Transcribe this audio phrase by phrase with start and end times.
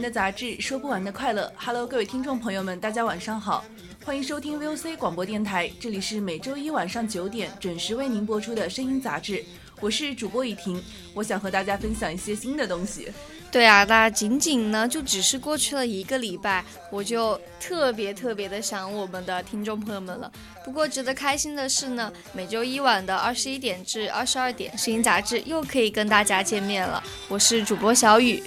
[0.00, 1.50] 的杂志，说不完的快乐。
[1.56, 3.64] Hello，各位听众朋友们，大家晚上好，
[4.04, 9.44] 欢迎收听 VOC 广播电台，这里是每周一晚上九点准时为您播出的声音杂志，
[9.80, 10.82] 我是主播雨婷，
[11.14, 13.12] 我想和大家分享一些新的东西。
[13.50, 20.30] 对啊，那仅仅呢就只是过去了一个礼拜，我就特别特别的想我们的听众朋友们了。
[20.64, 27.02] 不过值得开心的是呢，每周一晚的二十一点至二十二点，声音杂志又可以跟大家见面了。
[27.28, 28.42] 我是主播小雨。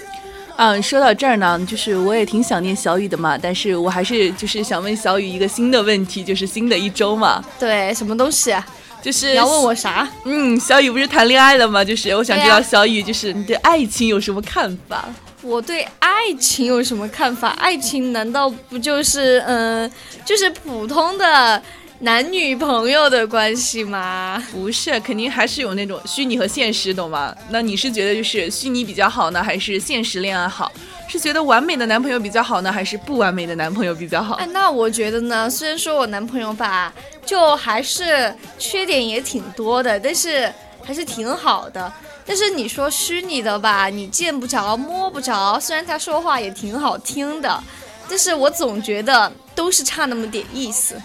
[0.61, 7.41] 嗯，说到这儿呢，就是我也挺想念小雨的嘛，但是我还是就是想问小雨一个新的问题，就是新的一周嘛。
[7.57, 8.53] 对，什么东西？
[9.01, 10.05] 就是你要问我啥？
[10.25, 11.81] 嗯，小雨不是谈恋爱了吗？
[11.81, 15.07] 就是我想知道小雨，就是你对爱情有什么看法？
[15.41, 17.51] 我对爱情有什么看法？
[17.51, 19.89] 爱情难道不就是嗯，
[20.25, 21.63] 就是普通的？
[22.01, 24.41] 男女朋友的关系吗？
[24.53, 27.35] 不是，肯定还是有那种虚拟和现实，懂吗？
[27.49, 30.71] 那你是觉得就是虚拟比较好呢，还是现实恋爱好？
[31.09, 34.35] 是觉得完美的男朋友比较好呢，还是不完美的男朋友比较好？
[34.35, 36.93] 哎，那我觉得呢，虽然说我男朋友吧，
[37.25, 40.49] 就还是缺点也挺多的，但是
[40.81, 41.91] 还是挺好的。
[42.25, 47.61] 但是你说虚拟的吧，你见不着摸不着，虽然他说话也挺好听的，
[48.07, 50.95] 但是我总觉得都是差那么点意思。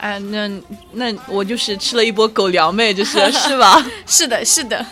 [0.00, 0.48] 哎，那
[0.92, 3.84] 那我就是吃了一波狗粮呗，就是是吧？
[4.06, 4.84] 是的，是的。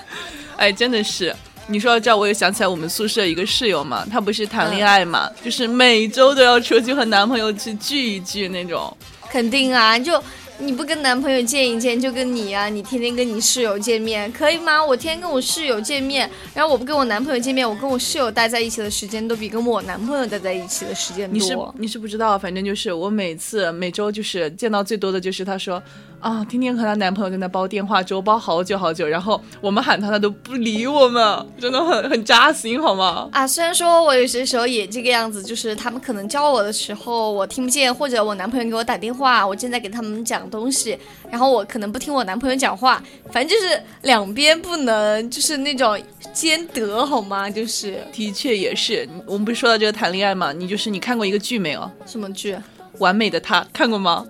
[0.57, 1.35] 哎，真的是。
[1.67, 8.95] 你说到这，我又想起来我们宿舍一个室友嘛，她不是谈恋爱嘛，就是每周都要出去和男朋友去聚一聚那种。
[9.31, 10.23] 肯定啊，就。
[10.59, 14.85] 你不跟男朋友见一见，就跟你呀，你天天跟你室友见面，可以吗？
[14.85, 21.35] 我天天跟我室友见面，然后我不跟我男朋友见面，我跟我室友待在一起的时间都比跟我男朋友待在一起的时间多。
[21.35, 25.83] 你是你是不知道，反正就是我每次每周就是见到最多的就是他说。
[26.25, 33.29] 啊，天天和她男朋友在那煲电话粥，煲好久好久，然后我们喊她，她都不理我们，真的很很扎心，好吗？
[33.31, 40.99] 啊，虽然说我有些时候也这个样子，就是他们可能叫我的时候我听不见，或者我男朋友给我打电话，我正在给他们讲东西，
[41.31, 46.01] 然后我可能不听我男朋友讲话，反正就是两边不能就是那种
[46.33, 47.51] 兼得，好吗？
[47.51, 51.91] 就是，的确也是，我们不是说到这个谈恋爱嘛，你就是你看过一个剧没有？
[52.07, 52.57] 什么剧？
[52.99, 54.25] 完美的他，看过吗？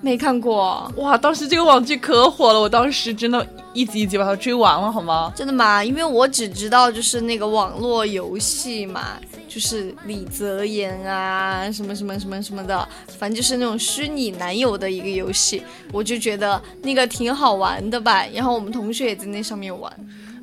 [0.00, 1.18] 没看过哇！
[1.18, 5.32] 当时这个网剧可火了，我当时真的一集一集把它追完了，好吗？
[5.34, 5.82] 真的吗？
[5.82, 12.88] 因为我只知道就是那个网络游戏嘛，就是李泽言啊，什么什么什么什么的，
[13.18, 18.24] 反正就是那种虚拟男友的一个游戏，我就觉得那个挺好玩的吧。
[18.32, 19.92] 然后我们同学也在那上面玩。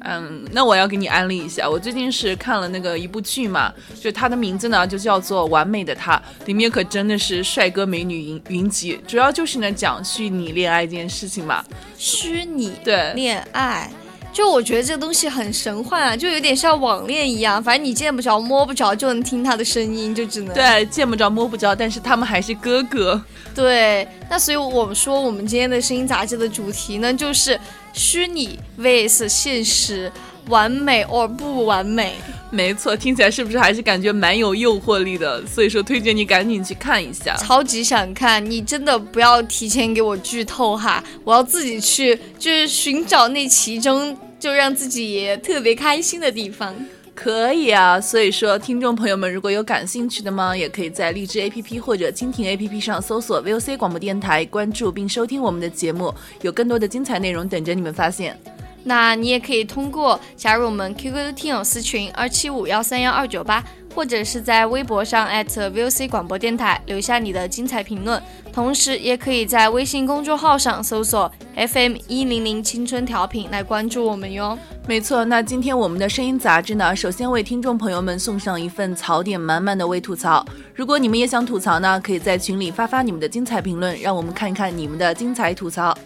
[0.08, 11.66] 嗯，那我要给你安利一下，我最近是看了那个一部剧嘛，就它的名字呢就叫做《完美的他》，里面可真的是帅哥美女云云集，主要就是呢讲虚拟恋爱这件事情嘛。
[11.98, 13.90] 虚拟对恋爱，
[14.32, 23.20] 就我觉得这个东西很神幻啊，就有点像网恋一样，反正你见不着摸不着，就能听他的声音，就只能对见不着摸不着，但是他们还是哥哥。
[23.56, 27.60] 对，那所以我们说我们今天的声音杂志的主题呢就是。
[27.96, 30.12] 虚拟 vs 现实，
[30.50, 32.16] 完美 or 不完美？
[32.52, 35.42] 没错，听起来是不是还是感觉蛮有诱惑力的？
[35.48, 38.44] 所以说推荐你赶紧去看一下，超级想看！
[38.46, 46.76] 你真的不要提前给我剧透哈，我要自己去就是寻找那其中就让自己特别开心的地方。
[47.16, 58.38] 可以啊，所以说听众朋友们如果有感兴趣的吗，也可以在荔枝 APP 或者蜻蜓 APP 上搜索 VOC 广播电台，关注并收听我们的节目，有更多的精彩内容等着你们发现。
[58.84, 63.64] 那你也可以通过加入我们 QQ 听友私群二七五幺三幺二九八。
[63.96, 68.22] 或者是在微博上 @VOC 广播电台留下你的精彩评论，
[68.52, 74.58] 同时也可以在微信公众号上搜索 FM 一零零青春调频来关注我们哟。
[74.86, 80.46] 没错，那今天我们的声音杂志呢，首先为听众朋友们送上一份槽点满满的微吐槽。
[80.76, 85.98] 如果你们也想吐槽呢，可以在群里发发你们的精彩评论，让我们看一看你们的精彩吐槽。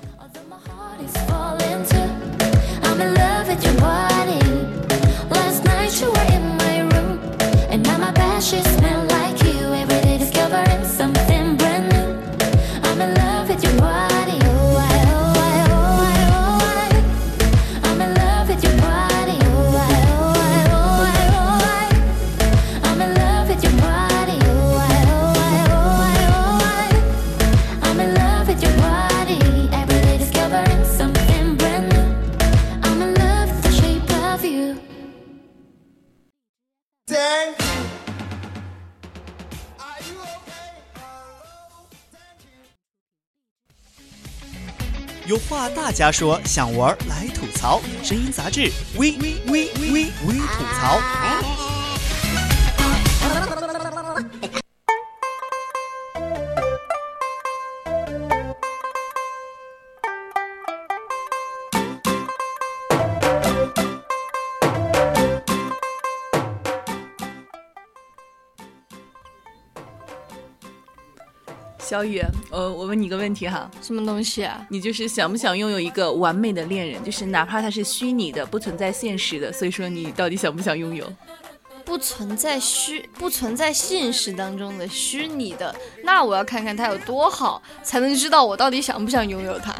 [3.49, 4.88] again?
[8.39, 8.68] 是
[45.59, 47.81] 话大家说，想玩来吐槽。
[48.01, 51.68] 声音杂志，微微微微微吐槽。
[71.89, 72.21] 小雨，
[72.51, 74.63] 呃，我问你个问题哈，什么东西啊？
[74.69, 77.03] 你就是想不想拥有一个完美的恋人？
[77.03, 81.11] 就是哪怕他是虚拟的，不存在现实的，所以说你到底想不想拥有？
[81.83, 89.71] 不存在虚，不存在现实当中的虚拟的，那我要看看他有多好，才能知道我到底想不想拥有他。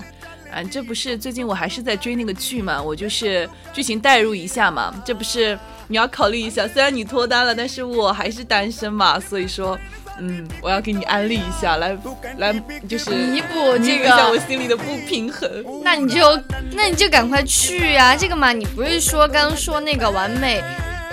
[0.51, 5.56] 啊，这不是最近我还是在追那个剧嘛，我就是剧情代入一下嘛，这不是
[5.88, 9.77] 你要考虑一下，虽然你脱单了，但是我还是单身嘛，所以说。
[10.19, 11.98] 嗯，我要给你安利一下，来
[12.38, 12.54] 来，
[12.88, 15.50] 就是弥补这个我心里的不平衡。
[15.83, 16.38] 那你就
[16.71, 18.16] 那你就赶快去呀！
[18.16, 20.62] 这个嘛，你不是说刚刚说那个完美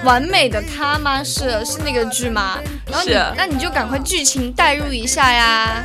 [0.04, 1.22] 完美的他吗？
[1.22, 2.58] 是是那个剧吗？
[2.90, 5.84] 然后你那你就赶快剧情代入一下呀。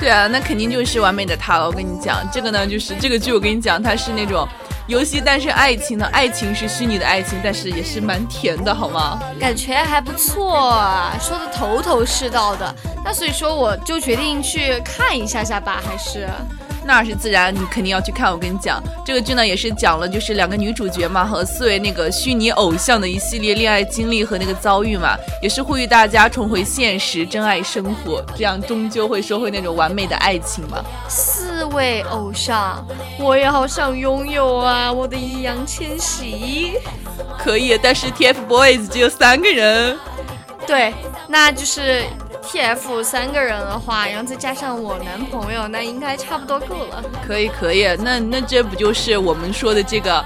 [0.00, 1.66] 对啊，那肯定就是完美的他了。
[1.66, 4.46] 我跟你讲，这个呢，就是这个剧，我跟你讲，它是那种。
[4.86, 6.06] 游戏，诞生爱情呢？
[6.12, 9.18] 爱情是虚拟的爱情，但是也是蛮甜的，好吗？
[9.40, 10.70] 感觉还不错，
[11.18, 12.74] 说的头头是道的。
[13.02, 16.28] 那所以说，我就决定去看一下下吧，还是。
[16.86, 18.30] 那是自然，你肯定要去看。
[18.30, 30.84] 我跟你讲，这个剧呢也是讲了，就是两个女主角嘛和四位那个虚拟偶像的一系列恋爱经历和那个遭遇嘛，也是呼吁大家重回现实，真爱生活，这样终究会收获那种完美的爱情嘛。
[31.08, 32.84] 四位偶像，
[33.18, 34.92] 我也好想拥有啊！
[34.92, 36.72] 我的易烊千玺，
[37.38, 39.96] 可以，但是 TFBOYS 只有三个人。
[40.66, 40.92] 对，
[41.28, 42.02] 那就是。
[42.46, 47.02] T F 三个人的话，然后再加上我男朋友，那应该差不多够了。
[47.26, 50.24] 可以可以，那那这不就是我们说的这个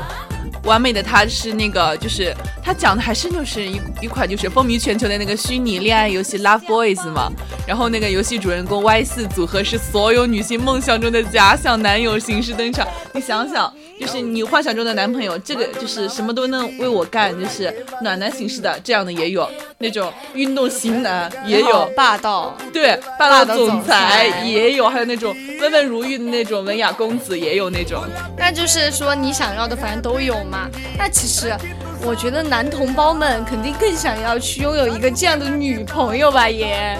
[0.64, 1.02] 完美的？
[1.02, 7.30] 他是那个，就是他讲的还是就是一一款就是风靡全球的那个虚拟恋爱游戏 Love Boys 嘛。
[7.66, 12.86] 然后那个游戏主人公 Y 四组合是所有女性梦想中的假想男友形式登场。
[13.12, 13.72] 你想想。
[14.00, 28.04] 就是你幻想中的男朋友，这个就是什么都能为我干，就是暖男形式的这样的也有，那种运动型男也有，霸道，对，霸道总裁也有，还有那种温文如玉的那种文雅公子也有那种。
[28.36, 30.68] 那就是说你想要的反正都有嘛。
[30.96, 31.54] 那其实
[32.02, 36.98] 我觉得男同胞们肯定更想要去拥有一个这样的女朋友吧，也。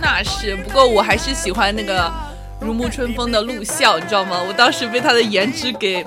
[0.00, 2.12] 那是，不过我还是喜欢那个。
[2.64, 4.40] 如沐春风的陆笑，你知道吗？
[4.46, 6.06] 我当时被他的颜值给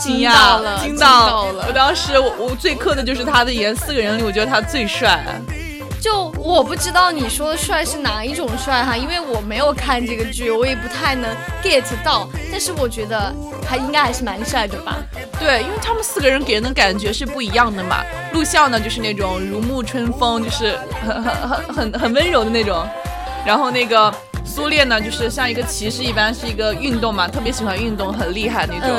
[0.00, 1.66] 惊讶了，惊到了。
[1.68, 5.22] 我当时我我最磕的就是他的颜，四个人里我觉得他最帅。
[6.04, 12.28] 就我不知道你说的帅是哪一种帅哈，因为我没有看这个剧，我也不太能 get 到。
[12.52, 13.34] 但是我觉得
[13.66, 14.98] 他应该还是蛮帅的吧？
[15.40, 18.04] 对，因为他们四个人给人的感觉是不一样的嘛。
[18.34, 22.86] 陆笑呢，就是那种如沐春风，就是很很很很很温柔的那种。
[23.46, 24.14] 然后那个。
[24.46, 28.90] 苏烈呢，就是像一个骑士一般，是一个运动嘛，特别喜欢运动，很厉害那种。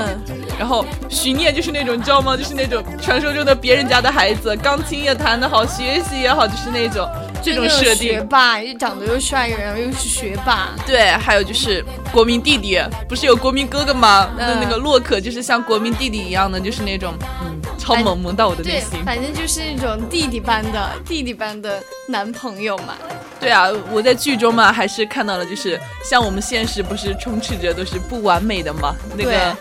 [0.57, 2.35] 然后徐念就是那种，你知道吗？
[2.35, 7.09] 就是那种传说中的别人家的孩子，钢琴也弹得好，学习也好，就是那种
[7.41, 8.13] 这种设定。
[8.13, 10.69] 学霸，又长得又帅，然后又是学霸。
[10.85, 14.29] 对，还有就是国民弟弟，不是有国民哥哥吗？
[14.37, 19.03] 那那个洛可就是像国民弟弟一样的，就是那种嗯，超萌萌到我的内心。
[19.05, 22.95] 反正就是那种弟弟般的弟弟般的男朋友嘛。
[23.37, 29.55] 对啊，我在剧中嘛，还是看到了，就是像我们现实不是充斥着都是不完美的嘛，那个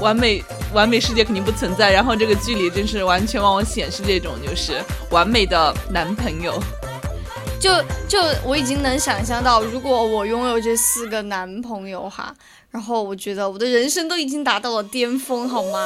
[0.00, 1.92] 完美完美世界肯定不存在。
[1.92, 6.60] 然后这个剧里真是完全往我显示这种就是完美的男朋友。
[7.60, 7.70] 就
[8.06, 12.34] 就我已经能想象到，如果我拥有这四个男朋友哈。
[12.70, 15.78] 然后我觉得我的人生都已经达到了巅峰，好吗？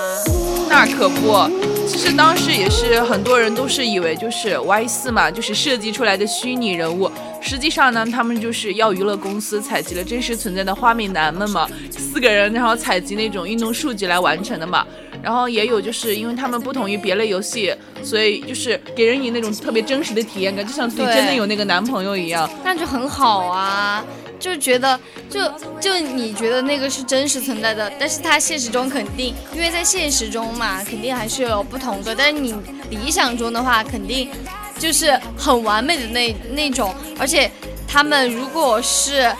[0.71, 1.47] 那可不，
[1.87, 7.12] 其实当时也是很多人都是以为就是 Y 四嘛，就是设计出来的虚拟人物。
[7.40, 14.87] 实际上呢，他们就是要娱乐公司采集了真实存在的花美男们嘛，四个人，然后采集那种运动数据来完成的嘛。
[15.21, 24.04] 然后也有就是因为他们不同于别类游戏，所以就是给人以那种特别真实的体验感，就像自己真的有那个男朋友一样，那就很好啊。
[24.38, 25.40] 就觉得，就
[25.80, 32.14] 就你觉得那个是真实存在的，但是他现实中肯定，因为在现实中嘛，肯定还是有不同的。
[32.14, 32.54] 但是你
[32.88, 34.30] 理想中的话，肯定
[34.79, 36.95] 就是很完美的那那种。
[37.19, 37.51] 而且
[37.87, 39.31] 他们如果是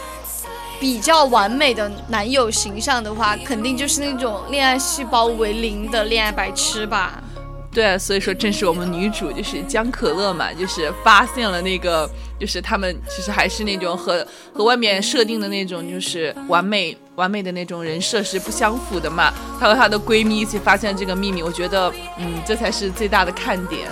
[0.81, 7.23] 比较完美的男友形象的话，肯定就是那种恋爱细胞为零的恋爱白痴吧。
[7.71, 12.09] 对，所以说正是我们女主就是江可乐嘛，就是发现了那个，
[12.41, 19.33] 就是他们其实还是那种和和外面设定的那种就是完美完美的那种人设是不相符的嘛。
[19.61, 23.89] 她和她的闺蜜一起发现这个秘密，我觉得嗯，这才是最大的看点。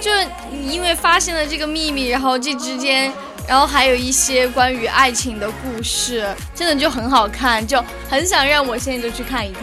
[0.00, 0.26] 就是
[0.68, 3.12] 因为发现了这个秘密，然后这之间。
[3.48, 9.62] 然后还有一些关于爱情的故事，真的就很好看，就很想让我现在就去看一看。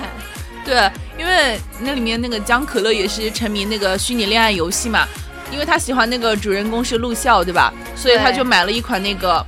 [0.65, 5.07] 对，因为那里面那个江可乐也是沉迷那个虚拟恋爱游戏嘛，
[5.53, 7.73] 因为他喜欢那个主人公是陆笑，对吧？
[7.95, 9.45] 所以他就买了一款那个。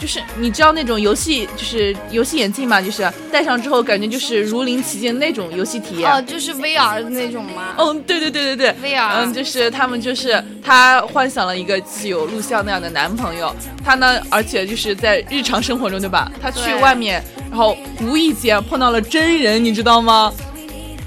[0.00, 6.10] 就是你知道那种游戏，就是游戏眼镜嘛，就是戴上之后感觉就是如临其境那种游戏体验。
[6.10, 7.74] 哦，就是 VR 的那种吗？
[7.76, 9.10] 嗯，对对对对对，VR。
[9.16, 13.54] 嗯，就是他们就是他幻想了一个有录像那样的男朋友，
[13.84, 16.32] 他呢，而且就是在日常生活中，对吧？
[16.40, 20.32] 他去外面，然后无意间碰到了真人，你知道吗？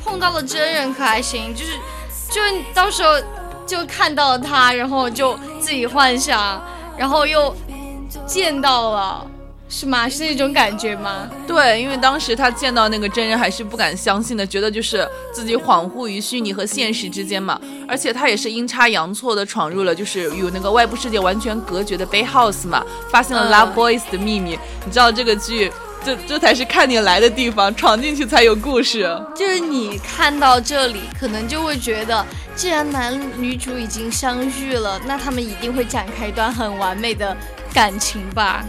[0.05, 1.71] 碰到了真人可还行，就是
[2.29, 3.09] 就是到时候
[3.65, 6.63] 就看到了他，然后就自己幻想，
[6.95, 7.55] 然后又。
[8.25, 9.27] 见到了，
[9.69, 10.07] 是吗？
[10.07, 11.29] 是那种感觉吗？
[11.47, 17.59] 对，因为当时他见到那个真人还是不敢相信的，觉得就是自己恍惚于虚拟和现实之间嘛。
[17.87, 24.57] 而且他也是阴差阳错的闯入了就是与那个外部世界完全隔绝的 Bay House 嘛，发现了 Love Boys 的秘密。
[24.85, 25.71] 你知道这个剧，
[26.05, 29.09] 这这才是看你来的地方，闯进去才有故事。
[29.35, 37.35] 就是你看到这里，可能就会觉得，既然男女主已经相遇了，那他们一定会展开一段很完美的。
[37.73, 38.63] 感情吧，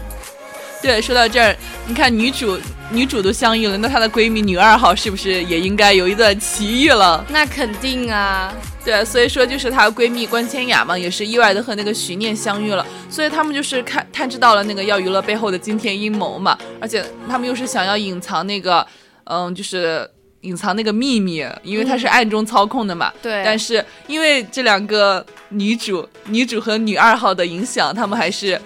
[0.81, 1.55] 对，说到这儿，
[1.87, 2.59] 你看女主
[2.89, 7.23] 女主都相遇了，那她的闺蜜女二号是不是也应该有一段奇遇了？
[7.29, 18.85] 那肯定啊，对，所以说就是她闺蜜关千雅嘛，也是意外的和那个徐念相遇了，所以他们就是看探知到了那个要娱乐背后的惊天阴谋嘛，而且他们又是想要隐藏那个，
[19.25, 20.09] 嗯，就是。
[20.41, 23.11] 隐藏那个秘密，因为他是暗中操控的嘛。
[23.19, 23.41] 对。
[23.43, 28.61] 但是因为这两个女主，女主和女二号的影响，他们还是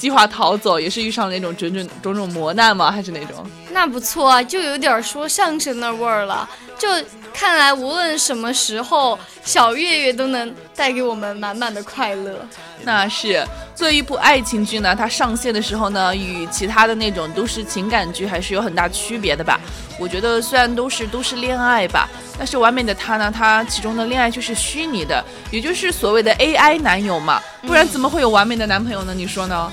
[0.00, 3.44] 计划逃走，也是遇上了那种种种种种磨难吗，还是那种。
[3.70, 6.48] 那不错啊，就有点说相声的味儿了。
[6.78, 6.88] 就
[7.34, 12.34] 看来无论什么时候，小月月都能带给我们满满的快乐。
[12.82, 19.60] 那是作为一部爱情剧呢，它上线的时候呢，与其他的那种都市情感剧还是有很大区别的吧。
[19.98, 29.12] 我觉得虽然都是都是恋爱吧，但是完美的他呢，他其中的恋爱就是虚拟的，也就是所谓的 AI 男友嘛，不然怎么会有完美的男朋友呢？
[29.14, 29.70] 你说呢？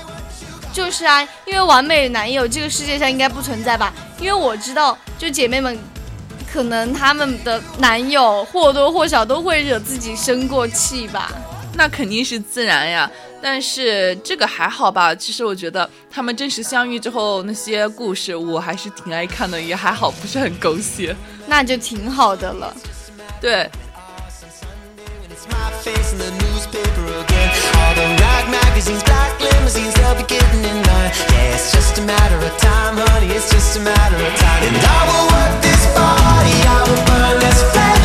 [0.72, 3.92] 就是啊，因为完美男友这个世界上应该不存在吧？
[4.20, 5.76] 因为我知道，就姐妹们，
[6.52, 11.32] 可能他们的男友或多或少都会惹自己生过气吧。
[11.74, 13.10] 那肯定是自然呀，
[13.40, 15.14] 但是这个还好吧。
[15.14, 21.14] 其实我觉得他们真实相遇之后那些故事，我还是挺爱看的，也还好，不是很狗血。
[21.46, 22.74] 那就挺好的了。
[23.40, 23.68] 对。
[25.50, 27.48] my face in the newspaper again.
[27.80, 31.12] All the rag magazines, black limousines, they'll be getting in line.
[31.32, 34.62] Yeah, it's just a matter of time, honey, it's just a matter of time.
[34.68, 37.97] And I will work this body, I will burn this flame.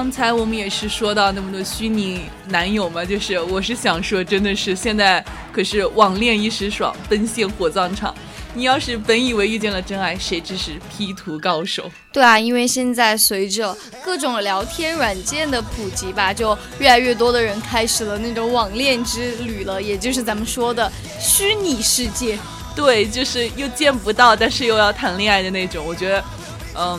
[0.00, 8.14] 刚才我们也是说到那么多虚拟男友嘛，就是我是想说，真的是现在可是网恋一时爽，奔现火葬场。
[8.54, 11.84] 你要是本以为遇见了真爱，谁知是 P 图高手？
[12.10, 20.90] 对啊，因为现在随着各种聊天软件的普及吧，就越来越多的人开始了那种网恋之旅了，也就是咱们说的
[21.20, 22.38] 虚拟世界。
[22.74, 25.84] 对，就是又见不到，但是又要谈恋爱的那种。
[25.84, 26.24] 我觉得，
[26.74, 26.98] 嗯，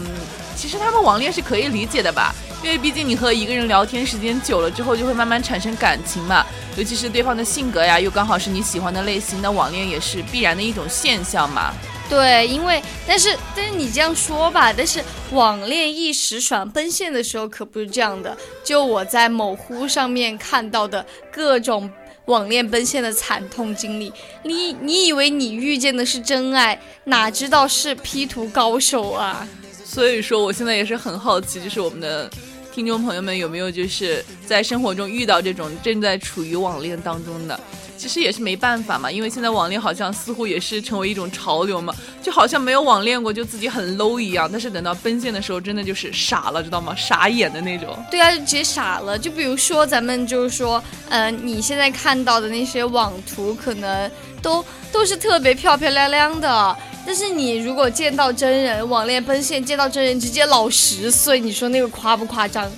[0.55, 2.35] 其实他们网恋是可以理解的吧。
[2.63, 6.45] 因为毕竟你和一个人聊天时间久了之后，就会慢慢产生感情嘛。
[6.77, 11.73] 尤其是对方的性格呀，又刚好是你喜欢的类型，那网恋也是必然的一种现象嘛。
[12.07, 18.37] 对，因为但是但是你这样说吧，但是网恋一时爽，奔现的时候可不是这样的。
[18.63, 21.89] 就我在某乎上面看到的各种
[22.25, 24.11] 网恋奔现的惨痛经历。
[24.43, 29.47] 你你以为你遇见的是真爱，哪知道是 P 图高手啊！
[29.83, 32.29] 所以说，我现在也是很好奇，就是我们的
[32.73, 37.59] 听众朋友们有没有就是在生活中遇到这种正在处于网恋当中的。
[37.97, 44.49] 其实也是没办法嘛，因为现在网恋好像似乎也是成为一种潮流嘛，就好像没有网恋过就自己很 low 一样。
[44.51, 46.95] 但是等到奔现的时候，真的就是傻了，知道吗？
[46.95, 47.95] 傻眼的那种。
[48.09, 49.19] 对啊，就直接傻了。
[49.19, 54.09] 就比如说咱们就是说，嗯，你现在看到的那些网图，可能
[54.41, 56.77] 都都是特别漂漂亮亮的。
[57.05, 62.71] 但是你如果见到真人，网恋奔现见到真人，直接老十岁，你说那个夸不夸张？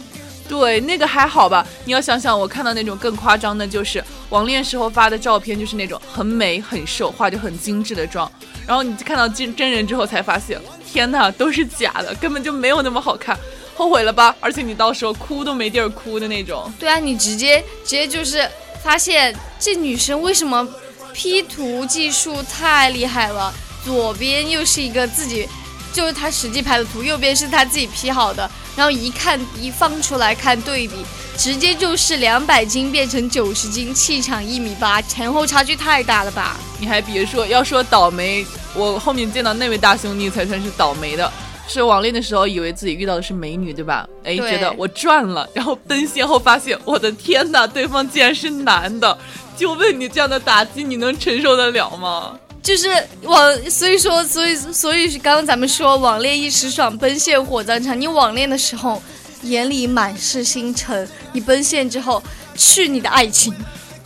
[0.48, 1.66] 对，那个还好吧。
[1.86, 8.30] 你要想想，我看到那种更夸张的，就是网恋时候发的照片，就是那种很美很瘦，化就很精致的妆。
[8.66, 13.38] 然后你看到真真人之后，才发现，天哪，都是假的，根本就没有那么好看，
[13.76, 14.36] 后悔了吧？
[14.40, 16.72] 而且你到时候哭都没地儿哭的那种。
[16.80, 18.48] 对啊，你直接直接就是
[18.82, 20.66] 发现这女生为什么
[21.14, 23.54] P 图技术太厉害了？
[23.86, 25.48] 左边又是一个自己，
[25.94, 28.50] 就是他实际拍的图，右边是他自己 P 好的。
[28.76, 30.96] 然后一看一放出来看对比，
[31.38, 36.58] 直接就是两百斤变成九十斤，气场一米八，前后差距太大了吧？
[36.80, 38.44] 你还别说，要说倒霉，
[38.74, 41.32] 我后面见到那位大兄弟才算是倒霉的。
[41.66, 44.06] 是网恋的时候以为自己遇到的是美女，对吧？
[44.24, 49.18] 哎，觉得我赚了，然后奔现后发现，我的天哪，对方竟然是男的！
[49.56, 52.38] 就问你这样的打击，你能承受得了吗？
[52.62, 52.88] 就是
[53.24, 58.00] 网，所以说，所以，所以刚刚咱们说网恋一时爽，奔现火葬场。
[58.00, 59.04] 你网恋的时候
[59.42, 62.24] 眼里满是星辰，你奔现之后
[62.56, 63.54] 去你的爱情。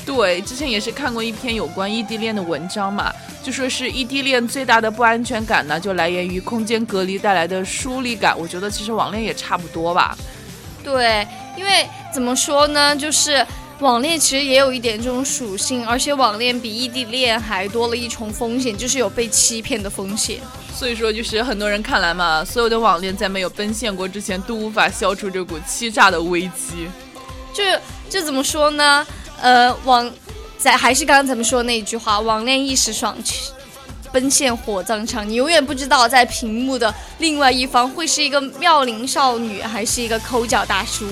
[0.03, 8.35] 对，之前也是看过一篇有关异地恋的文章嘛，就说是异地恋最大的不安全感呢，就来源于空间隔离带来的疏离感。
[8.35, 10.17] 我觉得其实网恋也差不多吧。
[10.83, 13.45] 对，因为怎么说呢，就是。
[13.79, 20.39] 网恋其实也有一点这种属性，而且网恋比异地恋还多了一重风险，就是有被欺骗的风险。
[20.73, 26.87] 所以说，就是很多人看来嘛，所有的网恋在没有奔现过之前，都无法消除这股欺诈的危机。
[27.53, 27.63] 就
[28.09, 29.05] 就怎么说呢？
[29.39, 30.11] 呃，网
[30.57, 33.15] 在还是刚刚咱们说的那一句话，网恋一时爽，
[34.11, 35.27] 奔现火葬场。
[35.27, 41.05] 你永远不知道在屏幕的另外一方会是一个妙龄少女，还是一个抠脚大叔。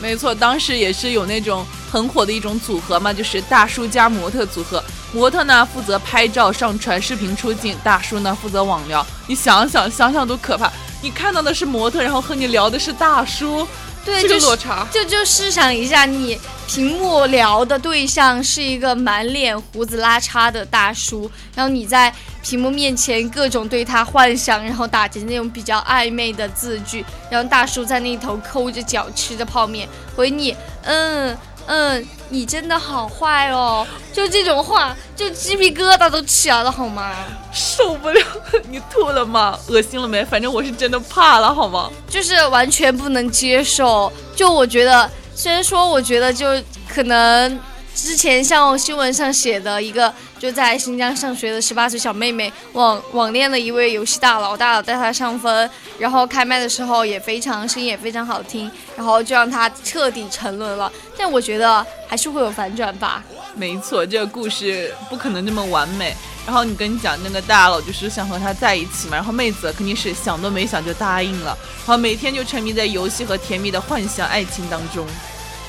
[0.00, 4.82] 没错，当时也是有那种很火的一种组合嘛，就是大叔加模特组合。
[5.12, 9.04] 模特呢负责拍照、上传视频出镜，大叔呢负责网聊。
[9.26, 10.70] 你想想，想想都可怕。
[11.02, 13.66] 你看到的是模特，然后和你聊的是大叔，
[14.06, 14.88] 对，这个落差。
[14.90, 22.10] 就就试想一下，你屏幕聊的对象是一个满脸胡子拉碴的大叔，然后你在。
[22.46, 37.12] 屏幕面前各种对他幻想，然后打着那种比较暧昧的字句，然后大叔在那头抠着脚吃着泡面回你，嗯嗯，你真的好坏哦，就这种话，就鸡皮疙瘩都起来了好吗？
[37.52, 38.20] 受不了，
[38.68, 39.58] 你吐了吗？
[39.68, 40.24] 恶心了没？
[40.24, 41.90] 反正我是真的怕了好吗？
[42.08, 44.12] 就是完全不能接受。
[44.34, 46.46] 就我觉得，虽然说我觉得就
[46.88, 47.60] 可能。
[47.96, 60.92] 之前像新闻上写的一个就在新疆上学的十八岁小妹妹网网恋了一位游戏大佬，大佬带她上分，然后开麦的时候也非常声音也非常好听，然后就让她彻底沉沦了。
[61.16, 63.24] 但我觉得还是会有反转吧。
[63.54, 66.14] 没错，这个故事不可能这么完美。
[66.44, 75.06] 然后你跟你讲那个大佬就是想和她在一起嘛，然后妹子肯定是想都没想就答应了，然后每天就沉迷在游戏和甜蜜的幻想爱情当中。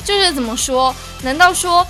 [0.04, 0.94] 就是怎么说？
[1.24, 1.88] 难道说？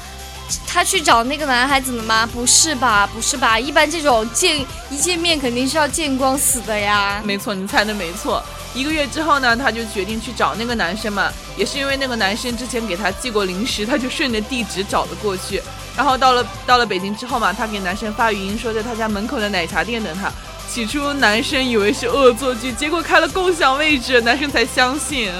[0.65, 2.25] 他去找那个男孩子了吗？
[2.31, 3.59] 不是吧，不是吧？
[3.59, 7.21] 一般这种见一见面肯定是要见光死的呀。
[7.23, 8.43] 没错，你猜的没错。
[8.73, 11.31] 一个月之后呢，他就决定去找那个男生嘛。
[11.57, 15.61] 也是因为那个男生之前给他寄过零食，他就顺着地址找了过去。
[15.95, 20.31] 然后到了到了北京之后嘛，他给男生发语音说在他家门口的奶茶店等他。
[20.69, 25.31] 起初男生以为是恶作剧，结果开了共享位置，男生才相信。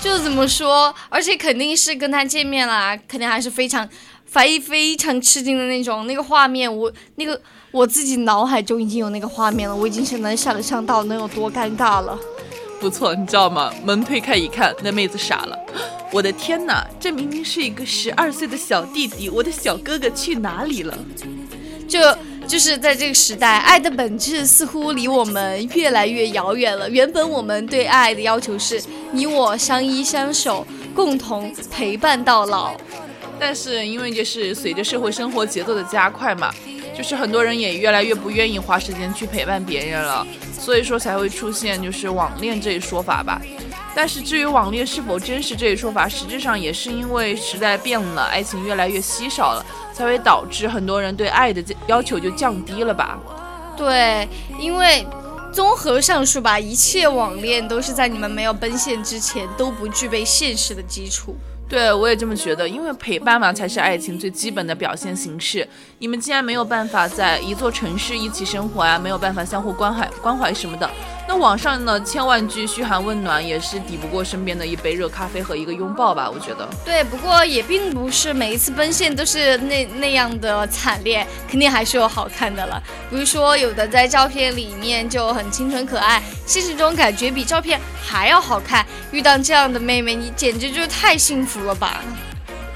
[0.00, 0.94] 就怎么说？
[1.08, 3.88] 而且肯定是跟他见面啦，肯定还是非常。
[4.34, 12.18] 非非常吃惊的那种，那个画面，我那个我自己脑海中已经有那个画面了，我已经是能想象到能有多尴尬了。
[12.80, 13.72] 不错，你知道吗？
[13.84, 15.56] 门推开一看，那妹子傻了。
[16.10, 20.98] 我的天哪，这明明是一个十二岁的小弟弟，我的小哥哥去哪里了？
[21.88, 22.18] 这
[22.48, 26.90] 就是在这个时代，爱的本质似乎离我们越来越遥远了。
[26.90, 32.74] 原本我们对爱的要求是你我相依相守，共同陪伴到老。
[33.38, 36.52] 但是因为就是随着社会生活节奏的加快嘛，
[36.96, 40.26] 就是很多人也越来越不愿意花时间去陪伴别人了，
[40.58, 43.40] 所以说才会出现就是网恋这一说法吧。
[43.96, 53.18] 但是至于网恋是否真实这一说法，实质上也是因为时代变了，爱情越来越稀少了，才会导致很多人对爱的要求就降低了吧？
[53.76, 55.06] 对，因为
[55.52, 61.36] 综合上述吧，一切网恋都是在你们没有奔现之前都不具备现实的基础。
[61.74, 65.68] 对，我也这么觉得，因为陪伴嘛，才是爱情最基本的表现形式。
[65.98, 70.88] 你们既然没有办法在一座城市一起生活啊，没有办法相互关怀关怀什么的。
[71.26, 76.30] 那网上呢，千万句嘘寒问暖也是抵不过身边的一杯热咖啡和一个拥抱吧？
[76.30, 76.68] 我觉得。
[76.84, 82.80] 对，不过也并不是每一次奔现都是那那样的惨烈，肯定还是有好看的了。
[83.10, 88.86] 比如说，有的在照片里面就很清纯可爱，现实中感觉比照片还要好看。
[89.10, 92.00] 遇到这样的妹妹，你简直就是太幸福了吧！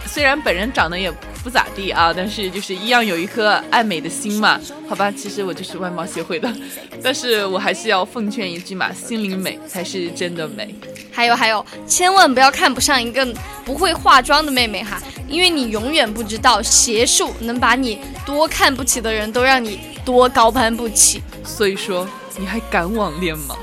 [0.06, 1.12] 虽然本人长得也。
[1.40, 6.52] 不咋地啊，但是就是一样有一颗爱美的心嘛，好吧，其实我就是外貌协会的，
[7.00, 10.74] 但是我还是要奉劝一句嘛，心灵美才是真的美。
[11.12, 13.24] 还有还有，千万不要看不上一个
[13.64, 21.22] 不会化妆的妹妹哈，因为你永远不知道邪术能把你多看不起的人都让你多高攀不起。
[21.44, 23.56] 所以说，你还敢网恋吗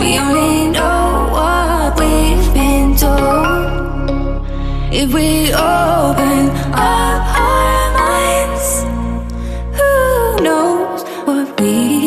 [0.00, 4.46] We only know what we've been told.
[4.92, 8.66] If we open up our minds,
[9.78, 11.99] who knows what we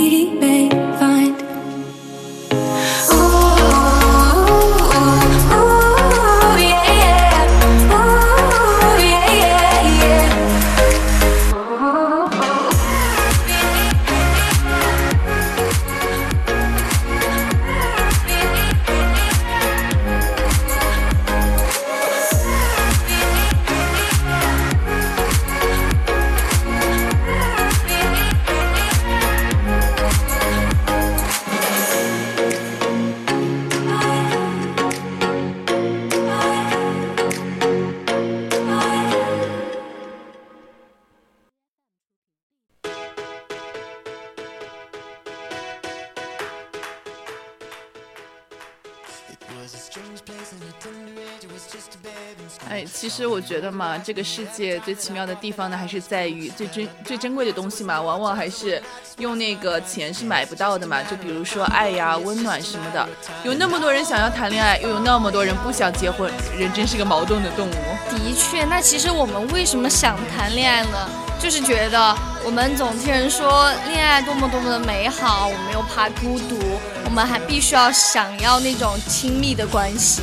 [53.34, 58.82] 我觉得嘛，这个世界最奇妙的地方呢，还是在于最珍最珍贵的东西嘛，往往还是
[59.18, 61.02] 用那个钱是买不到的嘛。
[61.02, 63.10] 就比如说爱呀、温暖什么的。
[63.44, 67.74] 有那么多人想要谈恋爱，又有那么多人不想结婚，人真是个矛盾的动物。
[68.12, 71.10] 的确，那其实我们为什么想谈恋爱呢？
[71.42, 72.16] 就是觉得
[72.46, 76.58] 我们总听人说恋爱多么多么的美好，我们又怕孤独，
[77.04, 80.22] 我们还必须要想要那种亲密的关系。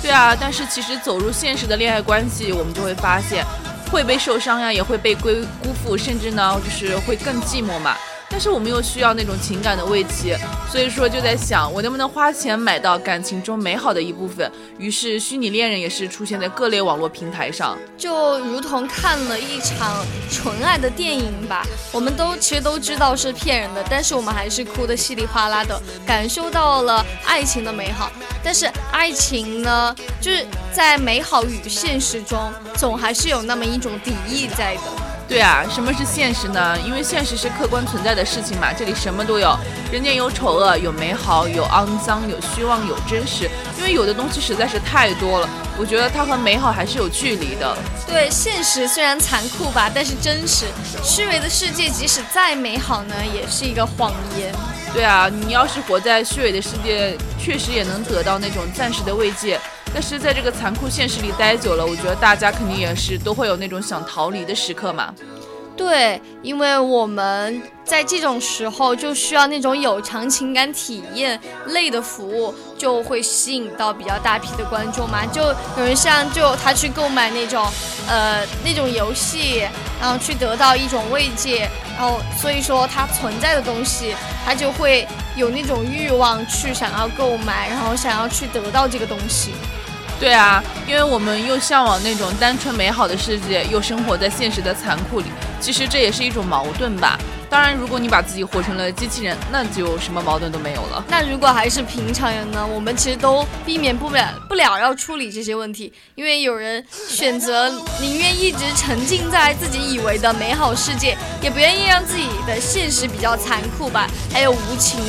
[0.00, 3.44] 对啊，但是其实走入现实的恋爱关系，我们就会发现，
[3.90, 7.96] 会被受伤呀，也会被归辜负，甚至呢，就是会更寂寞嘛。
[8.30, 10.38] 但是我们又需要那种情感的慰藉，
[10.70, 14.50] 所以说就在想，我能不能花钱买到感情中美好的一部分？
[14.78, 17.76] 于是，虚拟恋人也是出现在各类网络平台上。
[17.96, 28.12] 就如同看了一场纯爱的电影吧，我们都其实都知道是骗人的，但是我们还是哭得稀里哗啦的，感受到了爱情的美好。
[28.44, 35.07] 但是爱情呢，就是在美好与现实中，总还是有那么一种敌意在的。
[35.28, 36.78] 对啊，什么是现实呢？
[36.80, 39.54] 因为现实是客观存在的事情嘛，这里什么都有，
[39.92, 43.48] 人间有丑恶，有美好，有肮脏，有虚妄，有真实。
[43.76, 47.76] 因为有的东西实在是太多了，我觉得它和美好还是有距离的。
[48.06, 50.64] 对，现实虽然残酷吧，但是真实。
[51.04, 54.50] 虚伪的世界即使再美好呢，也是一个谎言。
[54.94, 59.60] 对啊，你要是活在虚伪的世界，确实也能得到那种暂时的慰藉。
[59.92, 65.14] 但是在这个残酷现实里待久了，我觉得大家肯定也是都会有那种想逃离的时刻嘛。
[65.76, 75.26] 对，因为我们在这种时候就需要那种有偿情感体验类的服务，就会吸引到比较大批的观众嘛。
[75.26, 75.42] 就
[75.76, 77.66] 有人像就他去购买那种，
[78.08, 79.66] 呃，那种游戏，
[80.00, 84.14] 然后去得到一种慰藉，然后所以说它存在的东西，
[84.46, 89.52] 他就会有那种欲望去想要购买，然后想要去得到这个东西。
[90.20, 95.26] 对啊，因为我们又向往那种单纯美好的世界，又生活在现实的残酷里，
[95.60, 97.16] 其实这也是一种矛盾吧。
[97.50, 101.02] 当然，如果你把自己活成了机器人，那就什么矛盾都没有了。
[101.08, 102.66] 那如果还是平常人呢？
[102.66, 115.00] 我们其实都避免不了不了要处理这些问题，因为有人选择宁愿一直沉浸在自己以为的美好世界，也不愿意让自己的现实比较残酷吧，还有无情，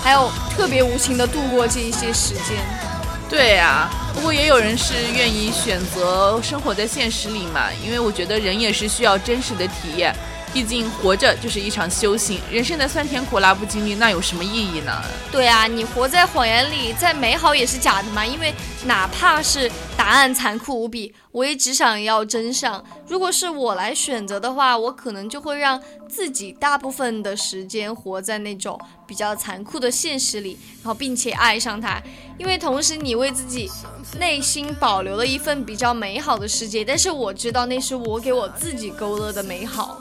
[0.00, 2.56] 还有特别无情的度过这一些时间。
[3.28, 10.14] 对呀、不过也有人是愿意选择生活在现实里嘛，因为我觉得人也是需要真实的体验。
[10.52, 14.92] 毕竟活着就是一场修行，人生的酸甜苦辣不经历，那有什么意义呢？
[15.30, 18.26] 对啊，你活在谎言里，再美好也是假的嘛。
[18.26, 18.52] 因为
[18.84, 22.84] 哪怕是答案残酷无比，我也只想要真相。
[23.06, 32.02] 如果是我来选择的话，我可能就会让自己大部分的时间活在那种比较残酷的现实里，然后并且爱上它。
[32.38, 33.70] 因为同时你为自己
[34.18, 40.00] 内心保留了一份比较美好的世界，但是我知道那是我给我自己勾勒的美好。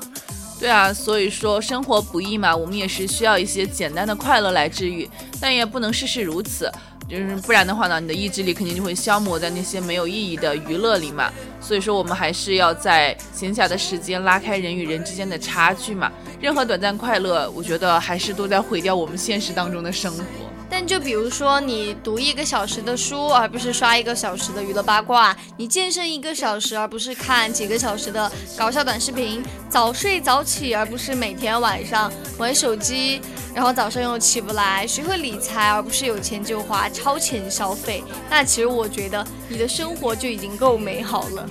[0.59, 5.07] 对啊，所以说生活不易嘛，我们也是需要一些简单的快乐来治愈，
[5.39, 6.71] 但也不能事事如此，
[7.07, 11.31] 就是不然的话呢，你的意志力肯定就会消磨在那些没有意义的娱乐里嘛。
[11.61, 16.11] 所以说，我们还是要在闲暇的时间拉开人与人之间的差距嘛。
[16.41, 20.23] 任何短暂快乐，我觉得还是都在毁掉我们现实当中的生活。
[20.69, 33.21] 但就比如说，你读一个小时的书，而不是刷一个小时的娱乐八卦；你健身一个小时，而不是看几个小时的搞笑短视频；早睡早起，而不是每天晚上玩手机，
[33.55, 38.03] 然后早上又起不来；学会理财，而不是有钱就花超前消费。
[38.29, 41.47] 那其实我觉得你的生活就已经够美好了。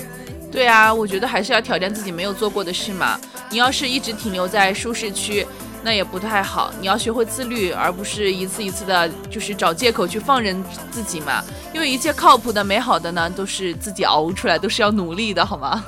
[0.53, 3.19] 对啊，我觉得还是要挑战自己没有做过的事嘛。
[3.51, 5.47] 你要是一直停留在舒适区。
[5.87, 11.41] 那也不太好，你要学会自律，而不是一次一次的，就是找借口去放任自己嘛。
[11.73, 15.85] 因为一切靠谱的、美好的呢，都是自己熬出来，都是要努力的，好吗？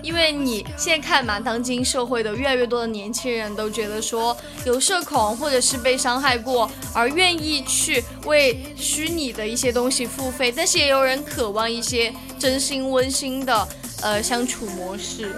[0.00, 13.68] 因为你现在看嘛，当今社会的越来越多的年轻人都觉得说有社恐或者是被伤害过，而愿意去为虚拟的一些东西付费，但是也有人渴望一些真心温馨的
[14.02, 15.34] 呃相处模式。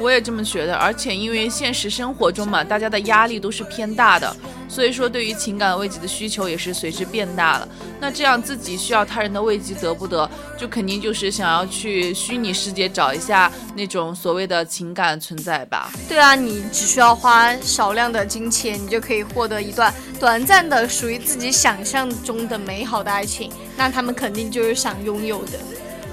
[0.00, 4.34] 我也这么觉得，而且因为现实生活中嘛，大家的压力都是偏大的，
[4.66, 7.68] 所以说对于情感慰藉的需求也是随之变大了。
[8.00, 15.92] 那这样自己需要他人的慰藉得不得，就肯定就是想要去虚拟世界找一下那种所谓的情感存在吧？
[16.08, 25.58] 对啊，你只需要花少量的金钱，你就可以获得一段短暂的属于自己想象中的美好的爱情，那他们肯定就是想拥有的。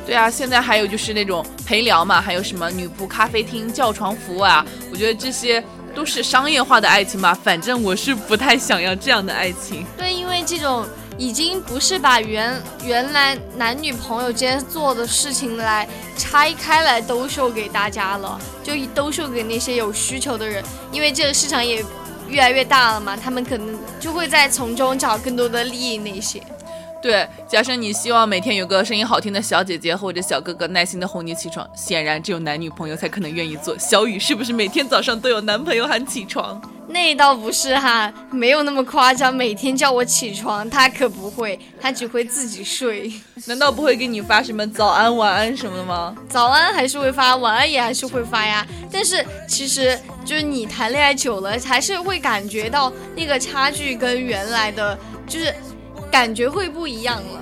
[0.08, 5.62] 对啊，现在还有就是那种陪聊嘛，还有什么女仆咖啡厅、叫床服务啊，我觉得这些
[5.94, 7.38] 都是商业化的爱情吧。
[7.44, 9.86] 反正我是不太想要这样的爱情。
[9.98, 10.86] 对，因为这种
[11.18, 15.86] 已经不是把原原来男女朋友之间做的事情来
[16.18, 20.64] 拆开来兜售给大家了，就兜售给那些有需求的人。
[20.90, 21.84] 因为这个市场也
[22.30, 26.42] 越来越大了嘛，他们可能就会在从中找更多的利益那些。
[27.02, 33.78] 对，假设你希望每天有个声音好听的小姐姐或者小哥哥耐心的哄你起床，显然只有男女朋友才可能愿意做。
[33.78, 36.60] 小雨是不是每天早上都有男朋友喊起床？
[36.90, 43.12] 那倒不是哈，没有那么夸张，每天叫我起床，他可不会，他只会自己睡。
[43.46, 46.16] 难道不会给你发什么早安、晚安什么的吗？
[46.30, 48.66] 早安还是会发，晚安也还是会发呀。
[48.92, 55.54] 但是其实就是你谈恋爱久了，还是会感觉到那个差距跟原来的就是。
[56.12, 57.42] 感觉会不一样了，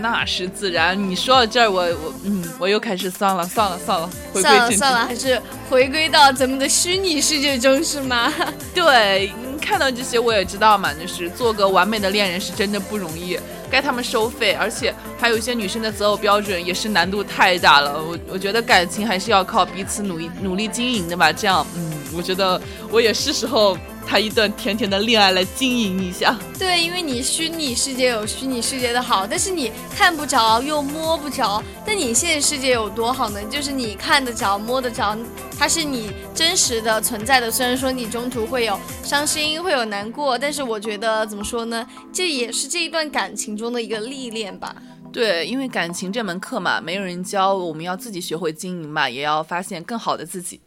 [0.00, 0.96] 那是自然。
[1.08, 8.32] 你说到这儿，我我嗯，我又开始算了算了算了，回归算了算了，还是回归到咱们的虚拟世界中是吗？
[8.74, 13.38] 对，看到这些我也知道嘛，就是做个完美的恋人是真的不容易，
[13.70, 18.02] 该他们收费，而且还有一些女生的择偶标准也是难度太大了。
[18.02, 23.76] 我我觉得感情还是要靠彼此努力努力经营的吧，这样嗯，我觉得我也是时候。
[24.06, 26.38] 谈一段甜甜的恋爱来经营一下。
[26.58, 31.62] 对，因为你虚拟世界有虚拟世界的好，但是你看不着又摸不着。
[31.86, 33.42] 那你现实世界有多好呢？
[33.50, 35.16] 就是你看得着、摸得着，
[35.58, 37.50] 它是你真实的存在的。
[37.50, 41.86] 虽然说你中途会有伤心、会有难过，但是我觉得怎么说呢？
[42.12, 44.74] 这也是这一段感情中的一个历练吧。
[45.12, 50.60] 对，因为感情这门课嘛，没有人教，我们要自己学会经营嘛，也要发现更好的自己。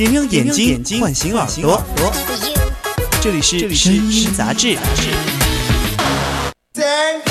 [0.00, 1.82] 点亮眼睛，唤醒耳朵，
[3.20, 4.78] 这里是声音杂志。
[6.80, 7.29] 欢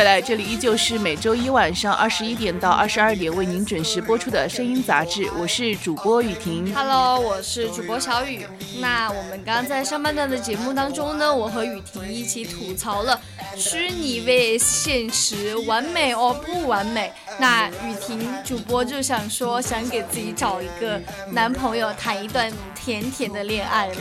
[0.00, 6.74] 回来，这里依旧是每周一晚上二十一点到二十二点为您准时播出的声音杂志，我是主播雨婷。
[6.74, 8.46] Hello，我是主播小雨。
[8.80, 13.20] 那我们刚刚在上半段的节目当中呢，我和雨婷一起吐槽了
[13.54, 17.12] 虚拟 vs 现实，完美哦不完美。
[17.38, 20.98] 那雨婷主播就想说，想给自己找一个
[21.30, 22.50] 男朋友，谈一段
[22.84, 23.94] 甜甜的恋爱了。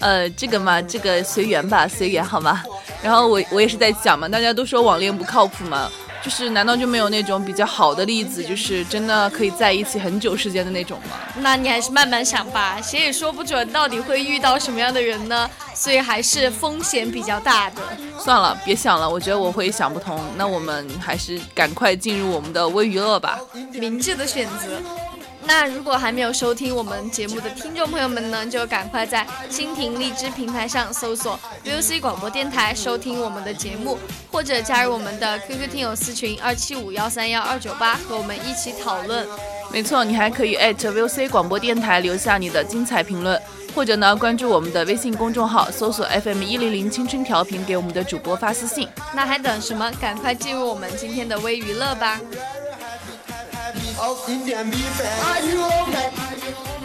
[0.00, 2.62] 呃，这个嘛，这个随缘吧，随缘好吗？
[3.02, 5.90] 然后我我也是在讲嘛，大家都说网恋不靠谱嘛，
[6.22, 11.16] 就是难道就没有那种比较好的例子，就是真的可以在一起很久时间的那种吗？
[11.36, 17.82] 那你还是慢慢想吧，谁也说不准到底会遇到什么样的人呢，所以还是风险比较大的。
[18.18, 20.18] 算了，别想了，我觉得我会想不通。
[20.36, 23.38] 那我们还是赶快进入我们的微娱乐吧。
[23.72, 24.80] 明智的选择。
[25.46, 33.96] 那如果还没有收听我们节目的听众朋友们呢，就赶快在蜻蜓荔枝平台上搜索 VOC 广播电台收听我们的节目，
[34.30, 39.26] 或者加入我们的 QQ 听友私群二七五幺三幺二九八，和我们一起讨论。
[39.72, 43.40] 没错，你还可以 @VOC 广播电台留下你的精彩评论，
[43.74, 48.88] 或者呢关注我们的微信公众号，搜索 FM 一零零青春调频，给我们的主播发私信。
[49.14, 49.90] 那还等什么？
[50.00, 52.20] 赶快进入我们今天的微娱乐吧！
[54.00, 55.00] Of Indian beef.
[55.00, 56.76] Are you okay？Are you okay？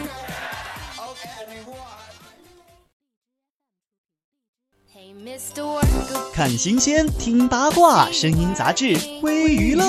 [6.33, 9.83] 看新鲜，听八卦，声音杂志微娱乐。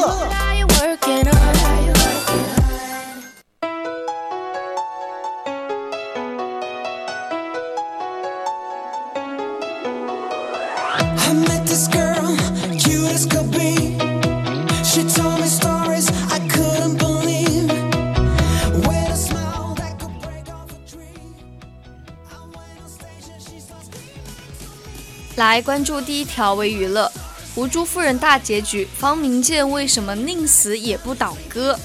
[25.53, 27.13] 来关注第一条微娱乐：
[27.55, 31.79] 胡珠夫人大结局，方明剑为什么宁死也不倒戈？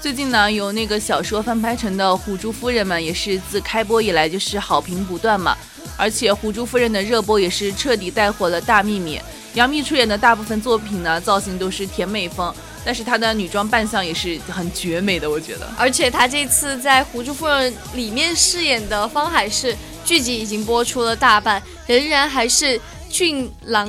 [0.00, 5.56] 最近呢，由那个小说翻拍成的《虎珠夫人》嘛，也是自开播以来就是好评不断嘛。
[5.96, 9.16] 而且《虎珠夫人》的热播也是彻底带火了《大幂幂》。
[9.54, 12.52] 杨幂出演的大部分作品呢，造型都是甜美风，
[12.84, 15.72] 但是她的女装扮相也是很绝美的，我觉得。
[15.78, 22.78] 而且她这次在《胡珠夫人》里面饰演的方海市剧集已经播出了大半，仍然还是
[23.14, 23.88] 俊朗、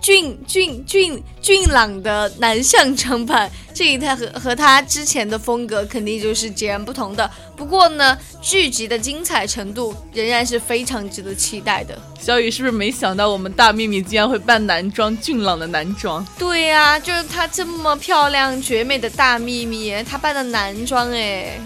[0.00, 7.30] 俊俊俊俊朗的男相装扮，这一套和和他之前的风格肯定就是截然不同的。
[7.56, 11.96] 不过呢，剧集的精彩程度仍然是非常值得期待的。
[12.18, 16.26] 小雨是不是没想到我们大秘密竟然会扮男装，俊朗的男装？
[16.36, 21.60] 对呀、就是她这么漂亮绝美的大秘密，她扮的男装哎。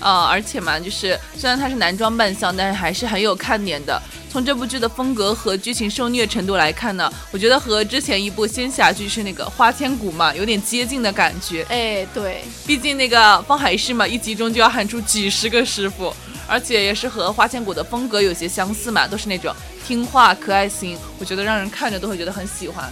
[0.00, 4.00] 啊、而且嘛，就是虽然他是男装扮相，但是还是很有看点的。
[4.32, 11.66] 从这部剧的风格和剧情受虐程度来看呢，我觉得和之前一部仙侠剧是那个《花千骨》嘛，有点接近的感觉。
[11.68, 16.14] 哎，对，毕竟那个方海市嘛，一集中就要喊出几十个师傅，
[16.46, 19.52] 而且也是和《花千骨》的风格有些相似嘛，都是那种
[19.84, 22.88] 听话可爱型，我觉得让人看着都会觉得很喜欢。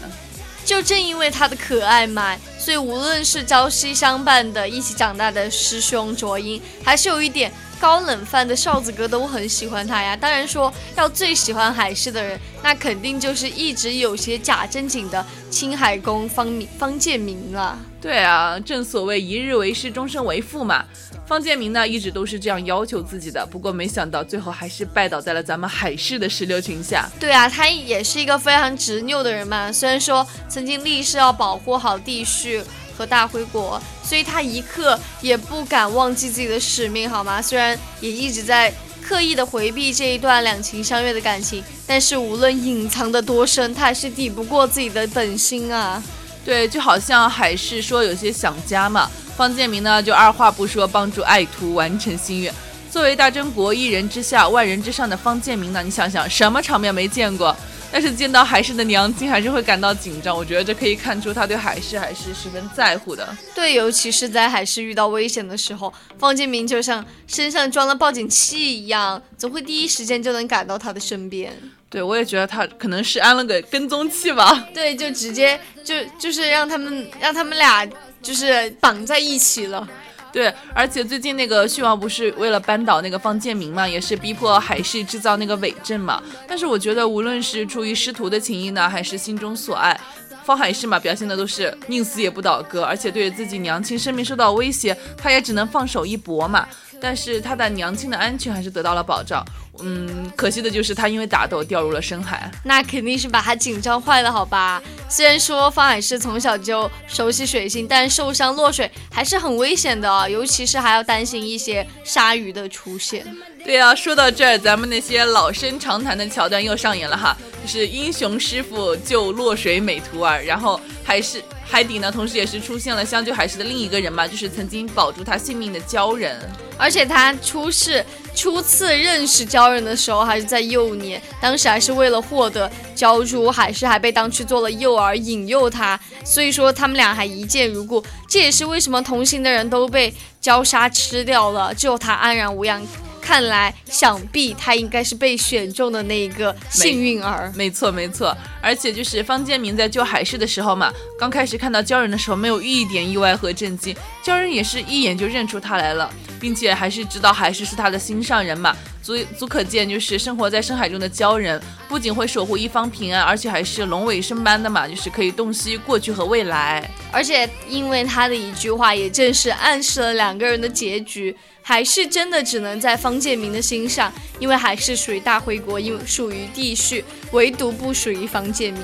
[0.65, 2.37] 就正因为她的可爱嘛，
[2.69, 7.51] 所以无论是朝夕相伴的、一起长大的师兄卓英，还是有一点
[7.81, 10.17] 高冷范的哨子哥，都很喜欢他呀。
[10.17, 17.79] 当然说要最喜欢海市的人，那肯定就是一直有些假正经的青海宫方明方建明了。
[18.01, 20.85] 对啊，正所谓一日为师，终身为父嘛。
[21.27, 27.07] 方建明呢，一直都是这样要求自己的，不过没想到最后还是拜倒在了咱们海市的石榴裙下。
[27.21, 29.71] 对啊，他也是一个非常执拗的人嘛。
[29.71, 32.63] 虽然说曾经立誓要保护好帝旭
[32.99, 37.41] 和大回国，所以他一刻也不敢忘记自己的使命，好吗？
[37.41, 46.03] 虽然也一直在刻意的回避这一段两情相悦的感情，但是无论隐藏的多深，他还是抵不过自己的本心啊。
[46.45, 52.53] 对，就好像海市说有些想家嘛，方建明呢就二话不说帮助爱徒完成心愿。
[52.91, 57.55] 作为大真国一人之下万人之上的方建明呢，你想想什么场面没见过？
[57.91, 60.37] 但是见到海市的娘亲还是会感到紧张。
[60.37, 63.37] 我觉得这可以看出他对海市还是十分在乎的。
[63.55, 71.53] 对，尤其是在海市遇到危险的时候，方建明就像身上装了报警器一样，总会第一时间就能赶到他的身边。
[71.91, 74.69] 对我也觉得他可能是安了个跟踪器吧。
[74.75, 77.89] 对，就直接就就是让他们让他们俩
[78.23, 79.89] 就是绑在一起了。
[80.33, 86.23] 对，而且最近那个旭王不是为了扳倒那个方建明嘛，也是逼迫海市制造那个伪证嘛。
[86.47, 89.99] 但是我觉得，无论是出于师徒的情谊呢，还是心中所爱，
[90.45, 96.69] 方海市嘛表现的都是宁死也不倒戈，而且对自己娘亲生命受到威胁，他也只能放手一搏嘛。
[97.01, 99.45] 但是他的娘亲的安全还是得到了保障。
[99.83, 102.51] 嗯，可惜的就是他因为打斗掉入了深海。
[102.65, 104.83] 那肯定是把他紧张坏了，好吧？
[105.09, 113.27] 虽然说方海是从小就熟悉水性，但受伤落水还是很危险的，尤其是还要担心一些鲨鱼的出现。
[113.65, 126.39] 对呀、说到这儿，咱们那些老生常谈的桥段又上演了哈，就是英雄师傅救落水美徒儿，然后还是海底呢，同时也是出现了相救海狮的另一个人嘛，就是曾经保住他性命的鲛人。
[126.79, 128.05] 而且他出世
[128.39, 138.01] 初次认识鲛人的时候还是在幼年，当时还是为了获得鲛珠，海狮还被当去做了诱饵引诱他，所以说他们俩还一见如故。
[138.29, 142.81] 这也是为什么同行的人都被鲛鲨吃掉了，只有他安然无恙。
[143.29, 147.53] 看来，想必他应该是被选中的那一个幸运儿。
[147.55, 156.11] 没错没错，而且就是方建明在救海狮的时候嘛，刚开始看到鲛人的时候没有一点意外和震惊，鲛人也是一眼就认出他来了，
[156.41, 166.91] 并且还是知道海狮是他的心上人嘛，足足可见就是生活在深海中的鲛人不仅会守护一方平安，而且还是龙尾生般的嘛，就是可以洞悉过去和未来。
[167.13, 171.37] 而且因为他的一句话，也正是暗示了两个人的结局。
[171.69, 178.83] 海是真的只能在方建明的心上，因为还是属于大回国，因为属于地序，唯独不属于方建明。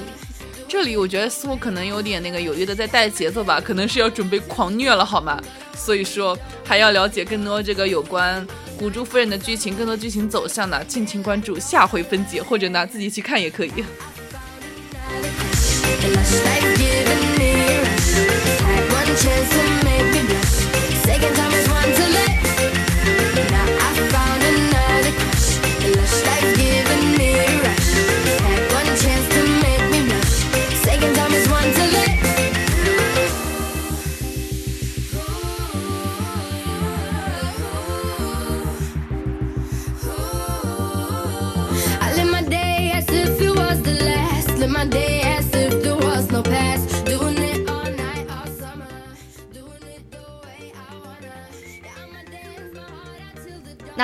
[0.68, 5.40] 这里我觉得似乎可能有点那个有意的在带节奏吧，可能是要准备狂虐了好吗？
[5.74, 8.46] 所以说还要了解更多这个有关
[8.78, 13.72] 古珠夫人的剧情，更多剧情走向呢，敬请关注下回分解，或者呢自己去看也可以。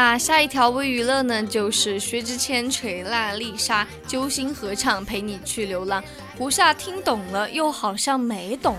[0.03, 6.03] 那下一条微娱乐呢，就是薛之谦、锤娜丽莎揪心合唱《陪你去流浪》，
[6.38, 8.78] 胡夏听懂了，又好像没懂。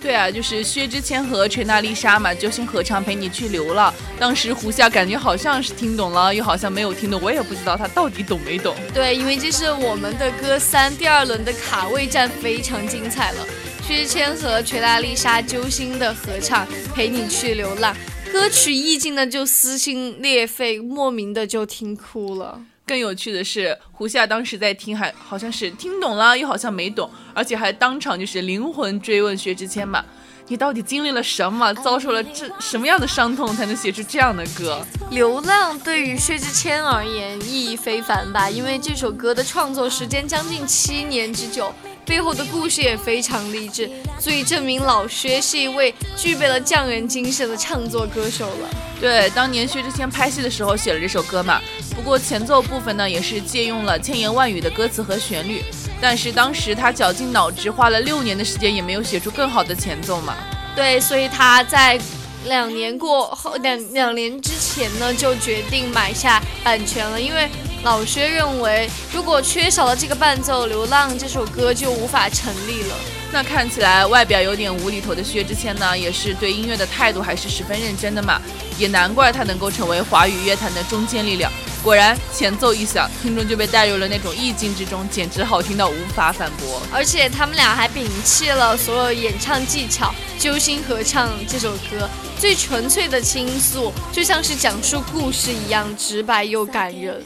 [0.00, 3.92] 对啊，就是薛之谦和锤娜丽莎嘛，揪心合唱《陪你去流浪》。
[4.20, 8.76] 当时胡夏感觉好像是听懂了，又好像没有听懂，我也不知道他到底懂没懂。
[8.94, 13.44] 对，因为这是我们的歌三第二轮的卡位战非常精彩了。
[13.82, 17.92] 薛之谦和锤娜丽莎揪心的合唱《陪你去流浪》，
[18.32, 22.60] 歌曲意境呢就撕心裂肺，莫名的就听哭了。
[22.86, 30.04] 更有趣的是，胡夏当时在听，还好像是听懂了，又好像没懂，而且还当场就是灵魂追问薛之谦吧
[30.46, 31.74] ：“你到底经历了什么？
[31.74, 41.72] 遭受了这什么样的伤痛，才能写出这样的歌？”流浪对于薛之谦而言意义非凡吧，因为这首歌的创作时间将近七年之久，
[42.06, 43.90] 背后的故事也非常励志，
[44.20, 48.70] 足以证明老薛是一位具备了匠人精神的唱作歌手了。
[49.00, 51.60] 对，当年薛之谦拍戏的时候写了这首歌嘛，
[51.94, 55.62] 不过前奏部分呢也是借用了千言万语的歌词和旋律，
[56.00, 60.34] 但是当时他绞尽脑汁花了六年的时间，也没有写出更好的前奏嘛。
[60.74, 62.00] 对，所以他在
[62.46, 67.48] 两年过后，两两年之前呢，就决定买下版权了，因为
[67.82, 72.96] 老薛认为，如果缺少了这个伴奏，《流浪》这首歌就无法成立了。
[73.32, 78.40] 那看起来外表有点无厘头的薛之谦呢，也是对音乐的态度还是十分认真的嘛，
[78.78, 81.50] 也难怪他能够成为华语乐坛的中坚力量。
[81.82, 86.82] 果然，前奏一响，听众就被带入了那种意境之中，简直好听到无法反驳。
[86.92, 92.08] 而且他们俩还摒弃了所有演唱技巧，揪心合唱这首歌，
[92.40, 97.22] 最纯粹的倾诉，就像是讲述故事一样，直白又感人。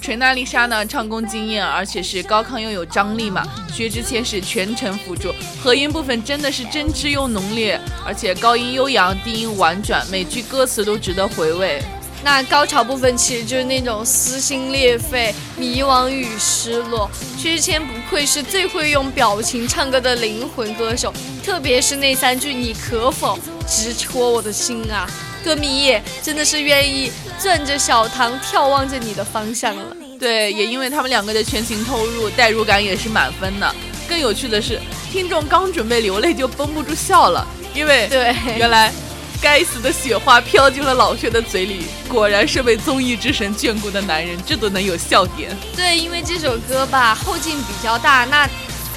[0.00, 3.44] 锤娜丽莎呢，唱功惊艳，而且是高亢又有张力嘛。
[3.72, 11.82] 薛之谦是全程辅助，和音部分真的是真挚又浓烈，而且高音悠扬，低音婉转，每句歌词都值得回味。
[12.24, 17.10] 那高潮部分其实就是那种撕心裂肺、迷惘与失落。
[17.36, 21.12] 薛之谦不愧是最会用表情唱歌的灵魂歌手，
[21.44, 23.38] 特别是那三句“你可否”，
[23.68, 25.06] 直戳我的心啊！
[25.46, 29.96] 歌迷也真的是愿意攥着小糖眺望着你的方向了。
[30.18, 33.74] 对，也因为他们两个的全情投入，代入感也是满分的。
[34.08, 34.80] 更有趣的是，
[35.12, 38.92] 听众刚准备流泪就绷不住笑了，因为对原来
[39.40, 45.56] 该死的雪花飘进了老薛的嘴里，果然是被综艺之神眷顾的男人，这都能有笑点。
[45.76, 48.50] 对，因为这首歌吧后劲比较大，那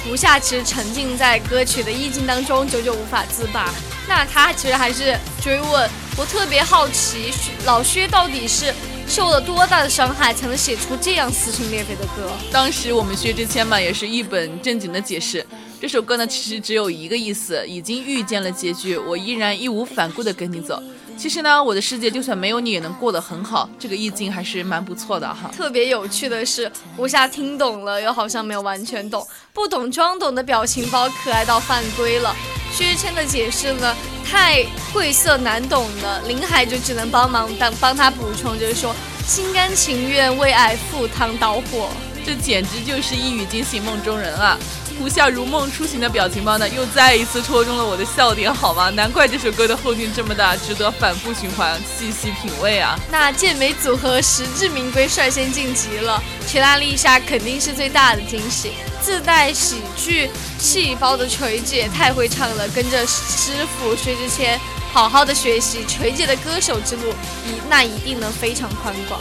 [0.04, 3.72] 胡夏其实沉浸在歌曲的意境当中，久久无法自拔。
[4.10, 7.32] 那他其实还是追问，我特别好奇，
[7.64, 8.74] 老薛到底是
[9.06, 12.28] 受了多大的伤害，才能写出这样撕心裂肺的歌？
[12.50, 15.46] 当时我们薛之谦嘛，也是一本正经的解释，
[15.80, 20.82] 这首歌呢，其实只有一个意思，已经遇见了结局，我依然义无反顾的跟你走。
[21.20, 23.68] 其实呢，我的世界就算没有你，也能过得很好。
[23.78, 25.50] 这个意境还是蛮不错的哈。
[25.54, 32.34] 特别有趣的是，吴夏听懂了，又好像没有完全懂，不懂装懂的表情包可爱到犯规了。
[32.72, 33.94] 薛之谦的解释呢，
[34.24, 34.64] 太
[34.94, 38.96] 晦涩难懂了，林海就只能帮忙当帮他补充，就是说
[39.26, 41.90] 心甘情愿为爱赴汤蹈火。
[42.24, 44.58] 这简直就是一语惊醒梦中人啊！
[45.00, 48.90] 胡夏如梦初醒的表情包呢，又再一次戳中了我的笑点，好吗？
[48.90, 52.98] 难怪这首歌的后劲这么大，值得反复循环，细细品味啊！
[53.10, 58.72] 那健美组合实至名归，率先晋级了，全拉丽莎肯定是最大的惊喜。
[59.00, 60.28] 自带喜剧
[60.58, 64.60] 细胞的锤姐太会唱了，跟着师傅薛之谦
[64.92, 67.08] 好好的学习，锤姐的歌手之路
[67.46, 69.18] 一那一定能非常宽广。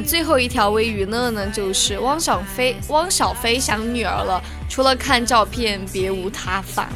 [0.00, 6.88] 最后一条微娱乐呢，就是汪小菲，汪小菲想女儿了，除了看照片别无他法。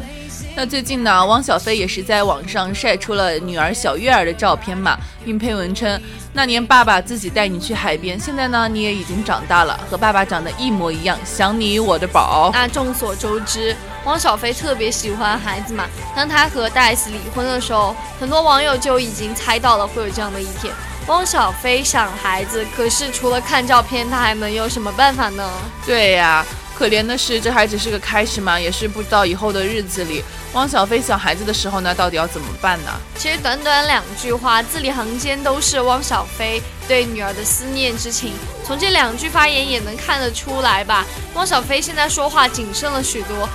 [0.55, 5.99] 那最近呢，汪小菲也是在网上晒出了女儿小月儿的照片嘛，并配文称
[6.35, 12.51] ：“那年爸爸自己带你去海边，现在呢你也已经长大了，和爸爸长得一模一样，想你我的宝。
[12.53, 13.75] 那众所周知，
[14.05, 15.87] 汪小菲特别喜欢孩子嘛。
[16.15, 20.71] 当他和大 S 离婚的时候，很多网友就已经猜到了会有这样的一天。
[21.09, 25.51] 汪小菲想孩子，可是除了看照片，他还能有什么办法呢？”
[25.85, 26.47] 对呀、
[26.77, 30.23] 可怜的是，这还只是个开始嘛，也是不知道以后的日子里，
[30.53, 32.91] 汪小菲想孩子的时候呢，到底要怎么办呢？
[33.17, 38.33] 其实短短两句话，字里行间都是汪小菲对女儿的思念之情。
[38.65, 43.49] 从这两句发言也能看得出来吧，汪小菲现在说话谨慎了许多。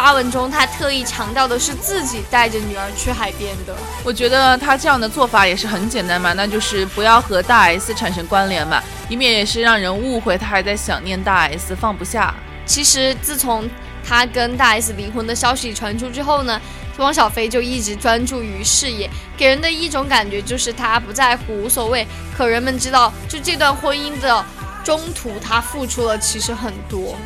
[0.00, 3.74] 发文中，他特意强调的是自己带着女儿去海边的。
[4.04, 12.32] 我觉得他这样的做法也是很简单嘛，那就是不要和大 S 产生关联嘛，以免也是让人误会他还在想念大 S，放不下。
[12.64, 13.68] 其实自从
[14.06, 16.60] 他跟大 S 离婚的消息传出之后呢，
[16.98, 22.06] 汪小菲就一直专注于事业，给人的一种感觉就是他不在乎、无所谓。
[22.36, 24.44] 可人们知道，就这段婚姻的
[24.84, 27.16] 中途，他付出了其实很多。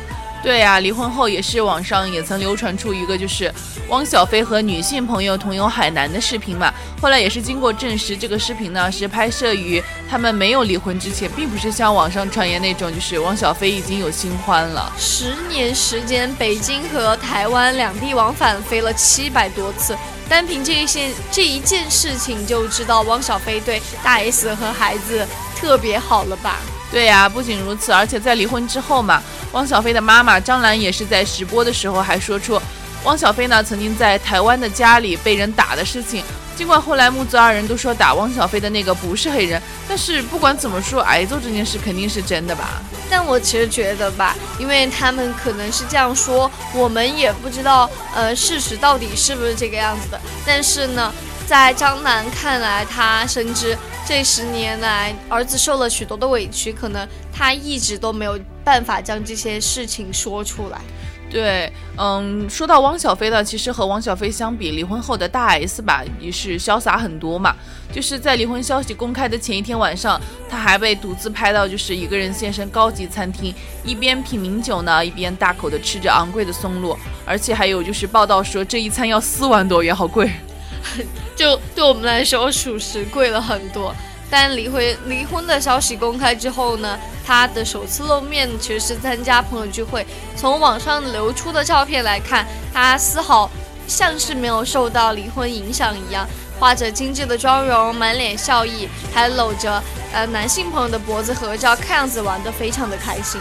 [0.43, 3.51] 对呀、离婚后也是网上也曾流传出一个就是
[3.87, 6.71] 汪小菲和女性朋友同游海南的视频嘛。
[7.01, 14.91] 后来也是经过证实，这个视频呢是拍摄于他们没有离婚之前，并不是像网上传言那种，就是汪小菲已经有新欢了。
[14.99, 19.97] 十年时间，北京和台湾两地往返飞了七百多次。
[20.27, 25.25] 单凭这一件这一件事情，就知道汪小菲对大 S 和孩子
[25.55, 26.59] 特别好了吧？
[26.93, 29.19] 对呀、不仅如此，而且在离婚之后嘛，
[29.51, 32.61] 汪小菲的妈妈张兰也是在直播的时候还说出，
[33.03, 36.23] 汪小菲呢曾经在台湾的家里被人打的事情。
[36.55, 42.79] 尽管后来母子二人都说打汪小菲的那个不是黑人，但是不管怎么说，挨揍这件事肯定是真的吧？
[43.09, 50.21] 但我其实觉得吧，因为他们可能是这样说，我们也不知道，呃，事实到底是不是这个样子的。
[50.45, 51.11] 但是呢，
[51.45, 53.77] 在张楠看来，他深知
[54.07, 60.79] 这十年来儿子受了许多的委屈，可能他一直都没有办法将这些事情说出来。
[61.29, 67.55] 对，嗯，说到汪小菲呢，其实和汪小菲相比，离婚后的大 S 吧也是潇洒很多嘛。
[67.91, 70.19] 就是在离婚消息公开的前一天晚上，
[70.49, 80.31] 他还被独自拍到，就是一个人现身高级餐厅，一边品名酒呢，一边大口的吃着昂贵的松露，而且还有就是报道说这一餐要四万多元，好贵。
[81.35, 83.93] 就对我们来说，属实贵了很多。
[84.29, 90.05] 但离婚离婚的消息公开之后呢，他的首次露面其实是参加朋友聚会。
[90.35, 93.47] 从网上流出的照片来看，他丝毫
[93.87, 96.27] 像是没有受到离婚影响一样，
[96.59, 103.39] 画着精致的妆容，满脸笑意，还搂着呃男性朋友的脖子合照，看样子玩得非常的开心。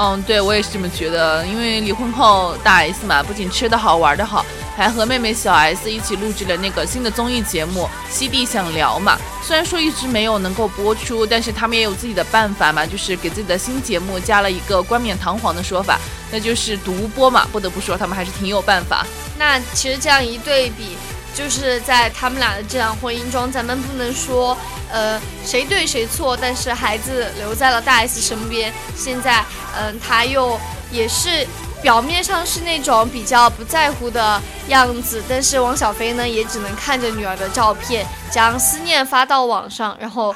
[0.00, 4.46] 嗯，对我也是这么觉得，因为离婚后大 S 嘛，不仅吃得好玩得好，
[4.76, 9.18] 还和妹妹小 S 一起录制了那个新的综艺节目《西地想聊》嘛。
[9.42, 15.98] 虽然说一直没有能够播出，但是他们也有自己的办法嘛，就是给自己的新节目加了一个冠冕堂皇的说法，
[16.30, 17.44] 那就是独播嘛。
[17.50, 19.04] 不得不说，他们还是挺有办法。
[19.36, 20.96] 那其实这样一对比，
[21.38, 24.58] 就是在他们俩的这场婚姻中，咱们不能说
[24.90, 29.44] 呃谁对谁错，但是孩子留在了大 S 身边，现在
[29.76, 30.58] 嗯、他又
[30.90, 31.46] 也是。
[31.80, 40.34] 表面上是那种比较不在乎的样子，但是王小飞呢，也只能看着女儿的照片，将思念发到网上，然后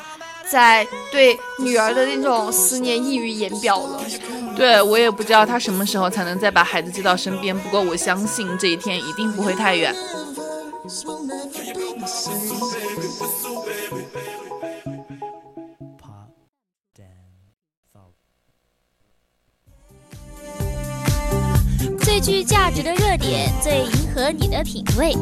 [0.48, 4.00] 再对女儿的那种思念溢于言表了。
[4.55, 9.92] 对我也不知道他什么时候才能再把孩子接到身边，不过我相信这一天一定不会太远。
[22.01, 25.14] 最具价值的热点，最迎合你的品味。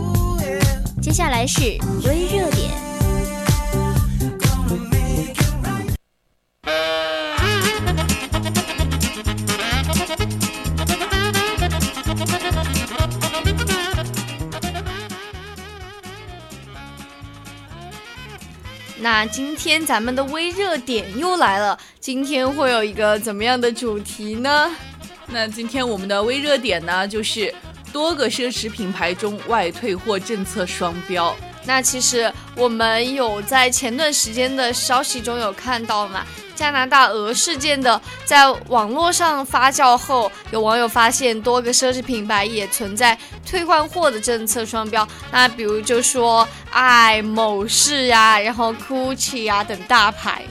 [1.02, 1.60] 接下来是
[2.06, 2.89] 微热点。
[19.20, 24.74] 那今天咱们的微热点又来了，今天会有一个怎么样的主题呢？
[25.26, 27.54] 那今天我们的微热点呢，就是
[27.92, 31.36] 多个奢侈品牌中外退货政策双标。
[31.64, 45.06] 那其实我们有在前段时间的消息中有看到嘛，加拿大鹅事件的在网络上发酵后，有网友发现多个奢侈品牌也存在退换货的政策双标。
[45.30, 50.42] 那比如就说爱某市呀、然后 GUCCI 呀等大牌。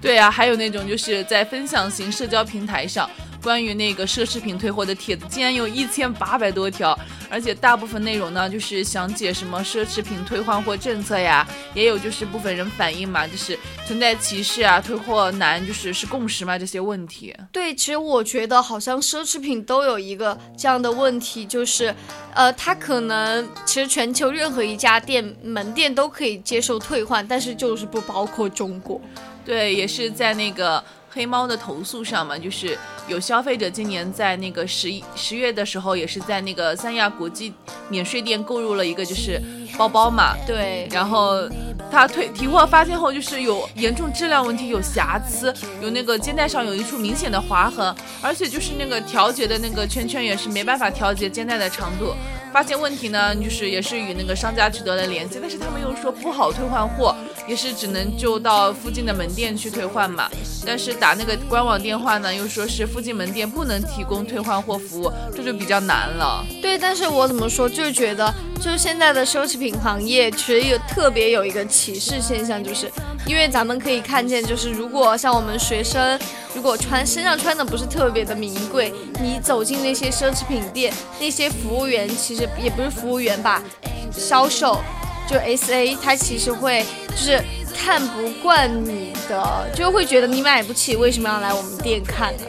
[0.00, 3.10] 对啊，还有那种就是在分享型社交平台上，
[3.42, 6.98] 关于那个奢侈品退货的帖子，竟然有一千八百多条，
[7.30, 17.34] 而且大部分内容呢，就是详解什么奢侈品退换货政策呀，也有就是部分人反映嘛，就是存在歧视啊，退货难，就是是共识嘛这些问题。
[17.52, 21.94] 对，其实我觉得好像奢侈品都有一个这样的问题，就是，
[22.34, 29.00] 呃，它可能其实全球任何一家店门店都可以接受退换，但是就是不包括中国。
[29.44, 30.82] 对，也是在那个
[31.18, 37.52] 黑猫的投诉上嘛，就是有消费者今年在那个十一十月的时候，也是在那个三亚国际
[37.88, 39.42] 免税店购入了一个就是
[39.76, 41.48] 包包嘛，对，然后
[41.90, 45.52] 他退提货发现后，就是有严重质量问题，有瑕疵，
[45.82, 52.14] 有那个肩带上有一处明显的划痕，而且就是那个调节的那个圈圈也是没办法调节肩带的长度。
[52.50, 57.14] 发现问题呢，就是也是与那个商家取得了联系，但是他们又说不好退换货，
[57.46, 60.30] 也是只能就到附近的门店去退换嘛。
[60.64, 66.42] 但是打那个官网电话呢，又说是附近门店不能提供退换货服务，这就比较难了。
[66.62, 72.90] 对，但是我怎么说，就是觉得，就是现在的奢侈品行业其实有特别有一个歧视现象，就是
[73.24, 76.18] 因为咱们可以看见，就是如果像我们学生，
[76.54, 83.62] 如果穿身上穿的不是特别的名贵，你走进那些奢侈品店，那些服务员其实也不是服务员吧，
[84.10, 84.80] 销售
[85.28, 87.40] 就 S A，他其实会就是
[87.76, 92.42] 看不惯你的，就会觉得你买不起，为什么要来我们店看呢？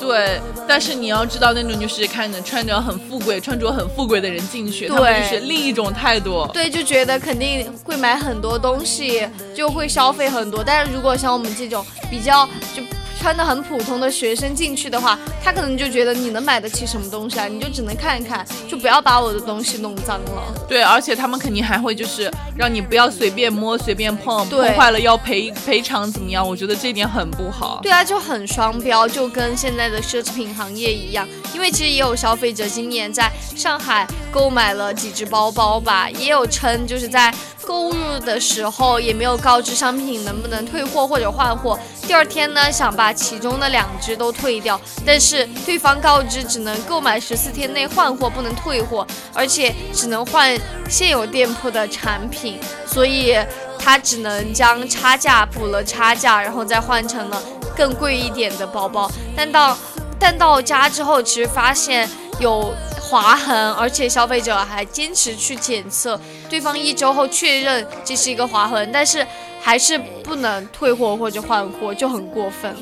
[0.00, 6.48] 对，但是你要知道，那种就是看着穿着很富贵、穿着很富贵的人进去，他们对就是另一种态度。
[6.52, 10.62] 对，就觉得肯定会买很多东西，就会消费很多。
[10.62, 12.82] 但是如果像我们这种比较就
[13.20, 17.46] 穿的很普通的学生进去的话，他可能就觉得你能买得起什么东西啊？
[17.46, 20.54] 你就只能看一看，就不要把我的东西弄脏了。
[20.68, 26.46] 对，而且他们肯定还会就是让你不要随便摸、随便碰，对碰坏了要赔赔偿怎么样？
[26.46, 27.80] 我觉得这点很不好。
[27.82, 31.28] 对啊，就很双标，就跟现在的奢侈品行业一样。
[31.54, 37.34] 因为其实也有消费者今年在上海购买了几只包包吧，也有称就是在
[37.68, 37.92] 购物
[38.24, 50.58] 的时候也没有告知商品能不能退货或者换货，第二天呢想把其中的两只都退掉，但是对方告知只能购买十四天内换货，不能退货，而且只能换
[50.88, 53.36] 现有店铺的产品，所以
[53.78, 57.42] 他只能将差价补了差价，然后再换成了
[57.76, 59.10] 更贵一点的包包。
[59.36, 59.76] 但到
[60.18, 62.08] 但到家之后，其实发现
[62.40, 62.72] 有
[63.08, 69.26] 划痕，而且消费者还坚持去检测，对方一周后确认这是一个划痕，但是
[69.60, 72.74] 还是不能退货或者换货，就很过分。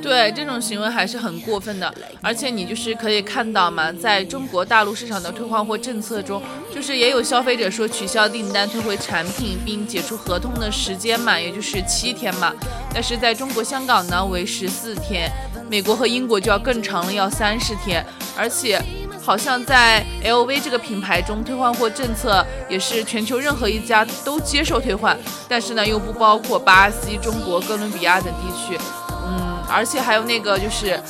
[0.00, 6.42] 对这种行为还是很过分的，而且你就是可以看到嘛，在中国大陆市场的退换货政策中，
[6.74, 12.52] 就是也有消费者说取消订单、退回产品并解除合同的时间嘛，也就是七天嘛。
[12.92, 15.30] 但是在中国香港呢为十四天，
[15.70, 18.04] 美国和英国就要更长了，要三十天，
[18.36, 18.82] 而且。
[19.24, 25.16] 好像在 LV 这个品牌中，退换货政策也是全球任何一家都接受退换，
[25.48, 28.78] 但是呢又不包括巴西、中国、哥伦比亚等地区。
[29.26, 31.00] 嗯，而且还有那个就是，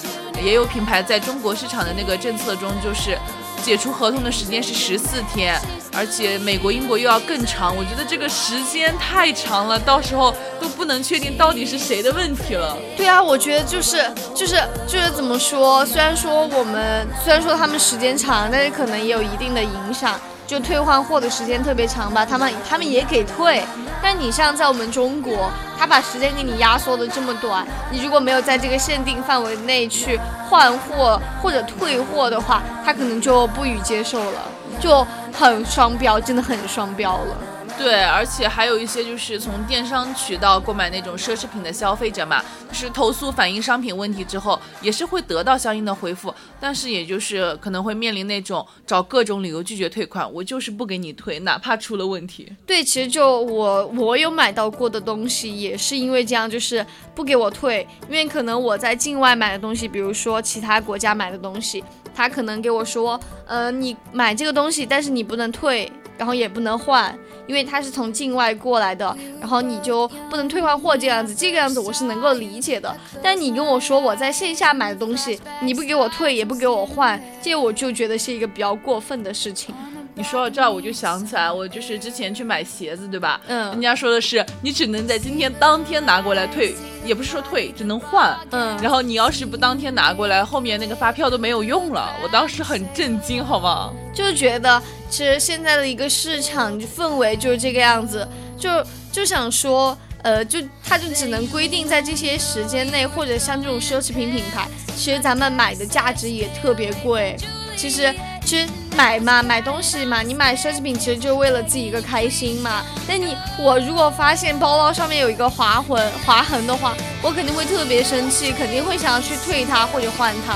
[0.40, 3.18] 也有品牌在中国市场的那个政策中，就是
[3.64, 5.58] 解除合同的时间是十四天，
[5.90, 12.76] 而且美国、英国又要更长，我觉得这个时间太长了，到时候都不能确定到底是谁的问题了。
[12.94, 14.04] 对啊，我觉得就是
[14.34, 15.84] 就是就是怎么说？
[15.86, 20.20] 虽然说我们虽然说他们时间长，但是可能也有一定的影响。
[20.46, 23.62] 就退换货的时间特别长吧，他们他们也给退。
[24.02, 30.20] 但你像在我们中国，他把时间给你压缩的这么短，你如果没有在这个限定范围内去
[30.50, 34.42] 换货或者退货的话，他可能就不予接受了，
[34.78, 37.36] 就很双标，真的很双标了。
[37.76, 52.50] 对，而且还有一些就是从电商渠道购买那种奢侈品的消费者嘛，就是投诉反映商品问题之后，也是会得到相应的回复，但是也就是可能会面临那种找各种理由拒绝退款，我就是不给你退，哪怕出了问题。
[52.64, 61.82] 对，其实就我我有买到过的东西，也是因为这样，就是不给我退，因为可能我在境外买的东西，比如说其他国家买的东西，
[62.14, 67.16] 他可能给我说，呃，你买这个东西，但是你不能退，然后也不能换。
[67.46, 72.94] 因为他是从境外过来的，然后你就不能退换货这样子，这个样子我是能够理解的。
[73.22, 79.74] 但你跟我说我在线下买的东西，你不给我退也不给我换，这我就觉得是一个比较过分的事情。
[80.14, 83.40] 你说到这儿，我就想起来，我就是之前去买鞋子，对吧？
[83.48, 88.36] 嗯人家说的是你只能在今天当天拿过来退，也不是说退，只能换。
[88.50, 92.14] 嗯然后你要是不当天拿过来，后面那个发票都没有用了。
[92.22, 93.92] 我当时很震惊，好吗？
[94.14, 98.70] 就觉得其实现在的一个市场氛围就是这个样子，就
[99.10, 107.36] 就想说，呃，就它就只能规定在这些时间内，或者像这种奢侈品品牌，其实咱们买的价值也特别贵。
[107.76, 112.82] 其实其实买嘛，买东西嘛，你买奢侈品其实就是为了自己一个开心嘛。
[113.08, 120.54] 但你我如果发现包包上面有一个划痕划痕的话，我肯定会特别生气，肯定会想要去退它或者换它。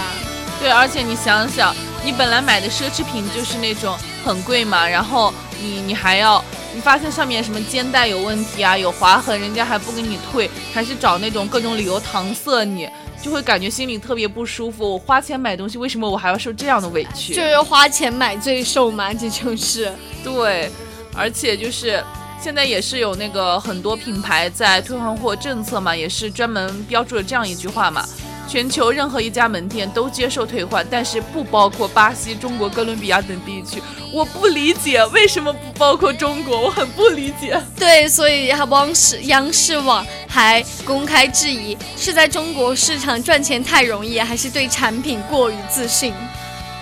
[0.60, 1.74] 对，而且你想想，
[2.04, 12.88] 你本来买的奢侈品就是那种很贵嘛，然后你你还要，你发现上面什么肩带有问题啊，有划痕，人家还不给你退，还是找那种各种理由搪塞你，
[13.22, 14.92] 就会感觉心里特别不舒服。
[14.92, 17.34] 我花钱买东西，为什么我还要受这样的委屈？
[17.34, 19.92] 就是花钱买罪受嘛，这就是。
[20.24, 20.70] 对，
[21.14, 22.02] 而且就是
[22.40, 28.04] 现在也是有那个很多品牌在退换货政策嘛，也是专门标注了这样一句话嘛。
[28.48, 33.82] 全球任何一家门店都接受退换，但是不包括巴西、中国、哥伦比亚等地区。
[34.10, 37.60] 我不理解为什么不包括中国，我很不理解。
[37.76, 46.14] 对，所以央视央视网还公开质疑，是在中国市场赚钱太容易，还是对产品过于自信？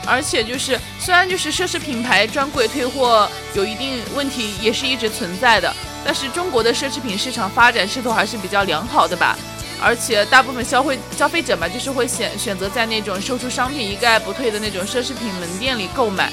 [0.09, 9.37] 而且就是，虽然就是奢侈品牌专柜退货有一定问题，也是一直存在的，但是中国的奢侈品市场发展势头还是比较良好的吧。
[9.83, 16.33] 而且大部分消费消费者嘛，就是会选选择在那种售出商品一概不退的那种奢侈品门店里购买。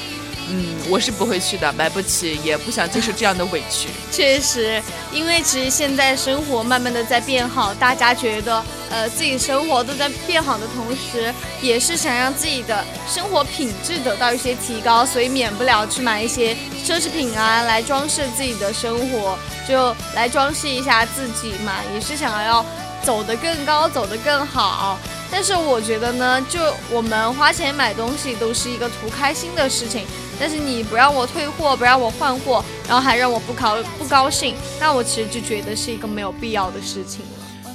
[0.49, 3.87] 嗯，我是不会去的，买不起，也不想接受这样的委屈。
[4.11, 16.53] 确实，因为其实现在生活慢慢的在变好，大家觉得呃自己生活都在变好的同时，也是想让自己的生活品质得到一些提高，所以免不了去买一些
[16.85, 22.63] 奢侈品啊，来装饰自己的生活，就来装饰一下自己嘛，也是想要
[23.03, 24.97] 走得更高，走得更好。
[25.29, 26.59] 但是我觉得呢，就
[26.91, 30.05] 我们花钱买东西都是一个图开心的事情，
[30.39, 37.27] 但是你不让我退货，不让我换货，然后还让我不高不高兴，那我其实就觉得是一个没有必要的事情了。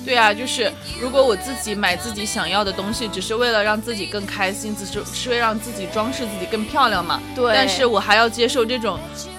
[0.05, 7.20] 对啊，就是如果我自己买自己想要的东西，只是为了让自己更开心，只是是为了让自己装饰自己更漂亮嘛。
[7.35, 8.99] 对但是我还要接受这种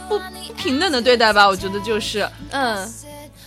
[0.09, 1.47] 不不平等的对待吧？
[1.47, 2.93] 我觉得就是，嗯，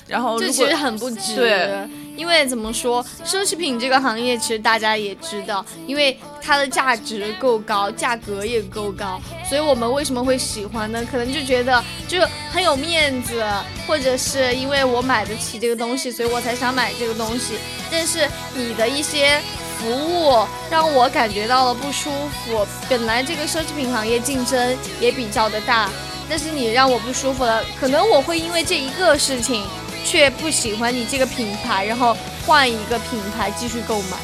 [0.08, 1.36] 然后如果这其实很不值。
[1.36, 1.86] 对，
[2.16, 11.02] 因为怎么说，奢侈品这个行业其实大家也知道，因为它的价值够高，价格也够高，所以我们为什么会喜欢呢？
[11.10, 13.42] 可能就觉得就很有面子，
[13.86, 17.54] 或者是因为我买得起这个东西，所以我才想买这个东西。
[17.90, 19.40] 但是你的一些
[19.78, 22.10] 服务让我感觉到了不舒
[22.44, 22.66] 服。
[22.88, 25.90] 本来这个奢侈品行业竞争也比较的大，
[26.28, 29.64] 但是你让我不舒服了，可能我会因为这一个事情。
[30.04, 34.16] 却不喜欢你这个品牌，然后换一个品牌继续购买。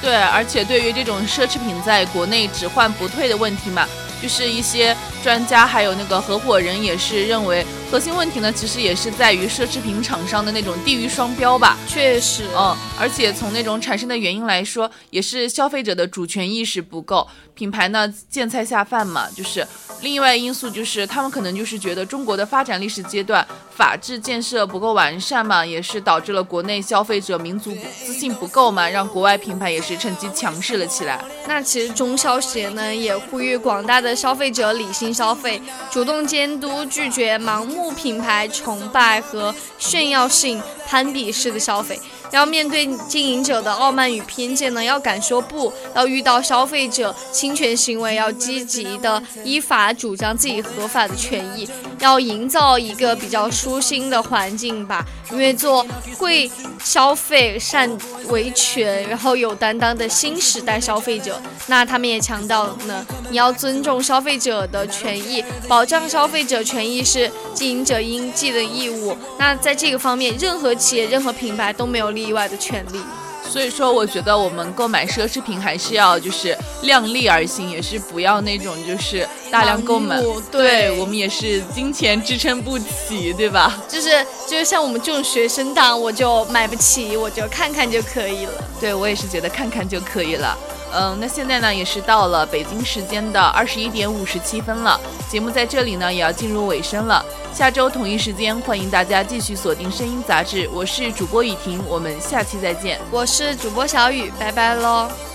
[0.00, 3.88] 对，而且对于这种奢侈品在国内只换不退的问题嘛，
[4.24, 11.76] 就是一些专家还有那个合伙人也是认为，核心问题呢，其实也是在于奢侈品厂商的那种地域双标吧。
[11.86, 19.66] 确实，嗯，而且从那种产生的原因来说，也是消费者的主权意识不够，品牌呢见菜下饭嘛，就是
[20.00, 23.46] 另外因素就是他们可能就是觉得中国的发展历史阶段
[23.76, 31.22] 法治建设不够完善嘛，也是导致了国内消费者民族自信不够嘛，让国外品牌也是趁机强势了起来。
[31.46, 35.60] 那其实中消协呢也呼吁广大的消费者理性消费，
[35.90, 41.98] 主动监督，拒绝盲目品牌崇拜和炫耀性攀比式的消费。
[42.30, 51.68] 要面对经营者的傲慢与偏见呢，要敢说不；要遇到消费者侵权行为，要积极的依法主张自己合法的权益，
[52.00, 55.04] 要营造一个比较舒心的环境吧。
[55.30, 55.84] 因为做
[56.18, 56.48] 会
[56.82, 57.90] 消费、善
[58.28, 69.16] 维权，然后有担当的新时代消费者，那他们也强调呢，你要尊重消费者的权益，保障消费者权益是经营者应尽的义务。
[69.38, 73.00] 那在这个方面，任何企业、任何品牌都没有例外的权利。
[73.46, 80.18] 所以说，我觉得我们购买奢侈品还是要就是量力而行，也是不要那种就是大量购买。
[80.50, 83.82] 对我们也是金钱支撑不起，对吧？
[83.86, 88.52] 就是就是像我们这种学生党，我就买不起，我就看看就可以了。
[88.80, 90.56] 对我也是觉得看看就可以了。
[90.94, 97.24] 嗯，那现在呢也是到了北京时间的二十一点五十七分了，节目在这里呢也要进入尾声了。
[97.52, 103.00] 下周同一时间，欢迎大家继续锁定《声音杂志》，我是主播雨婷，我们下期再见。
[103.10, 105.33] 我是主播小雨，拜拜喽。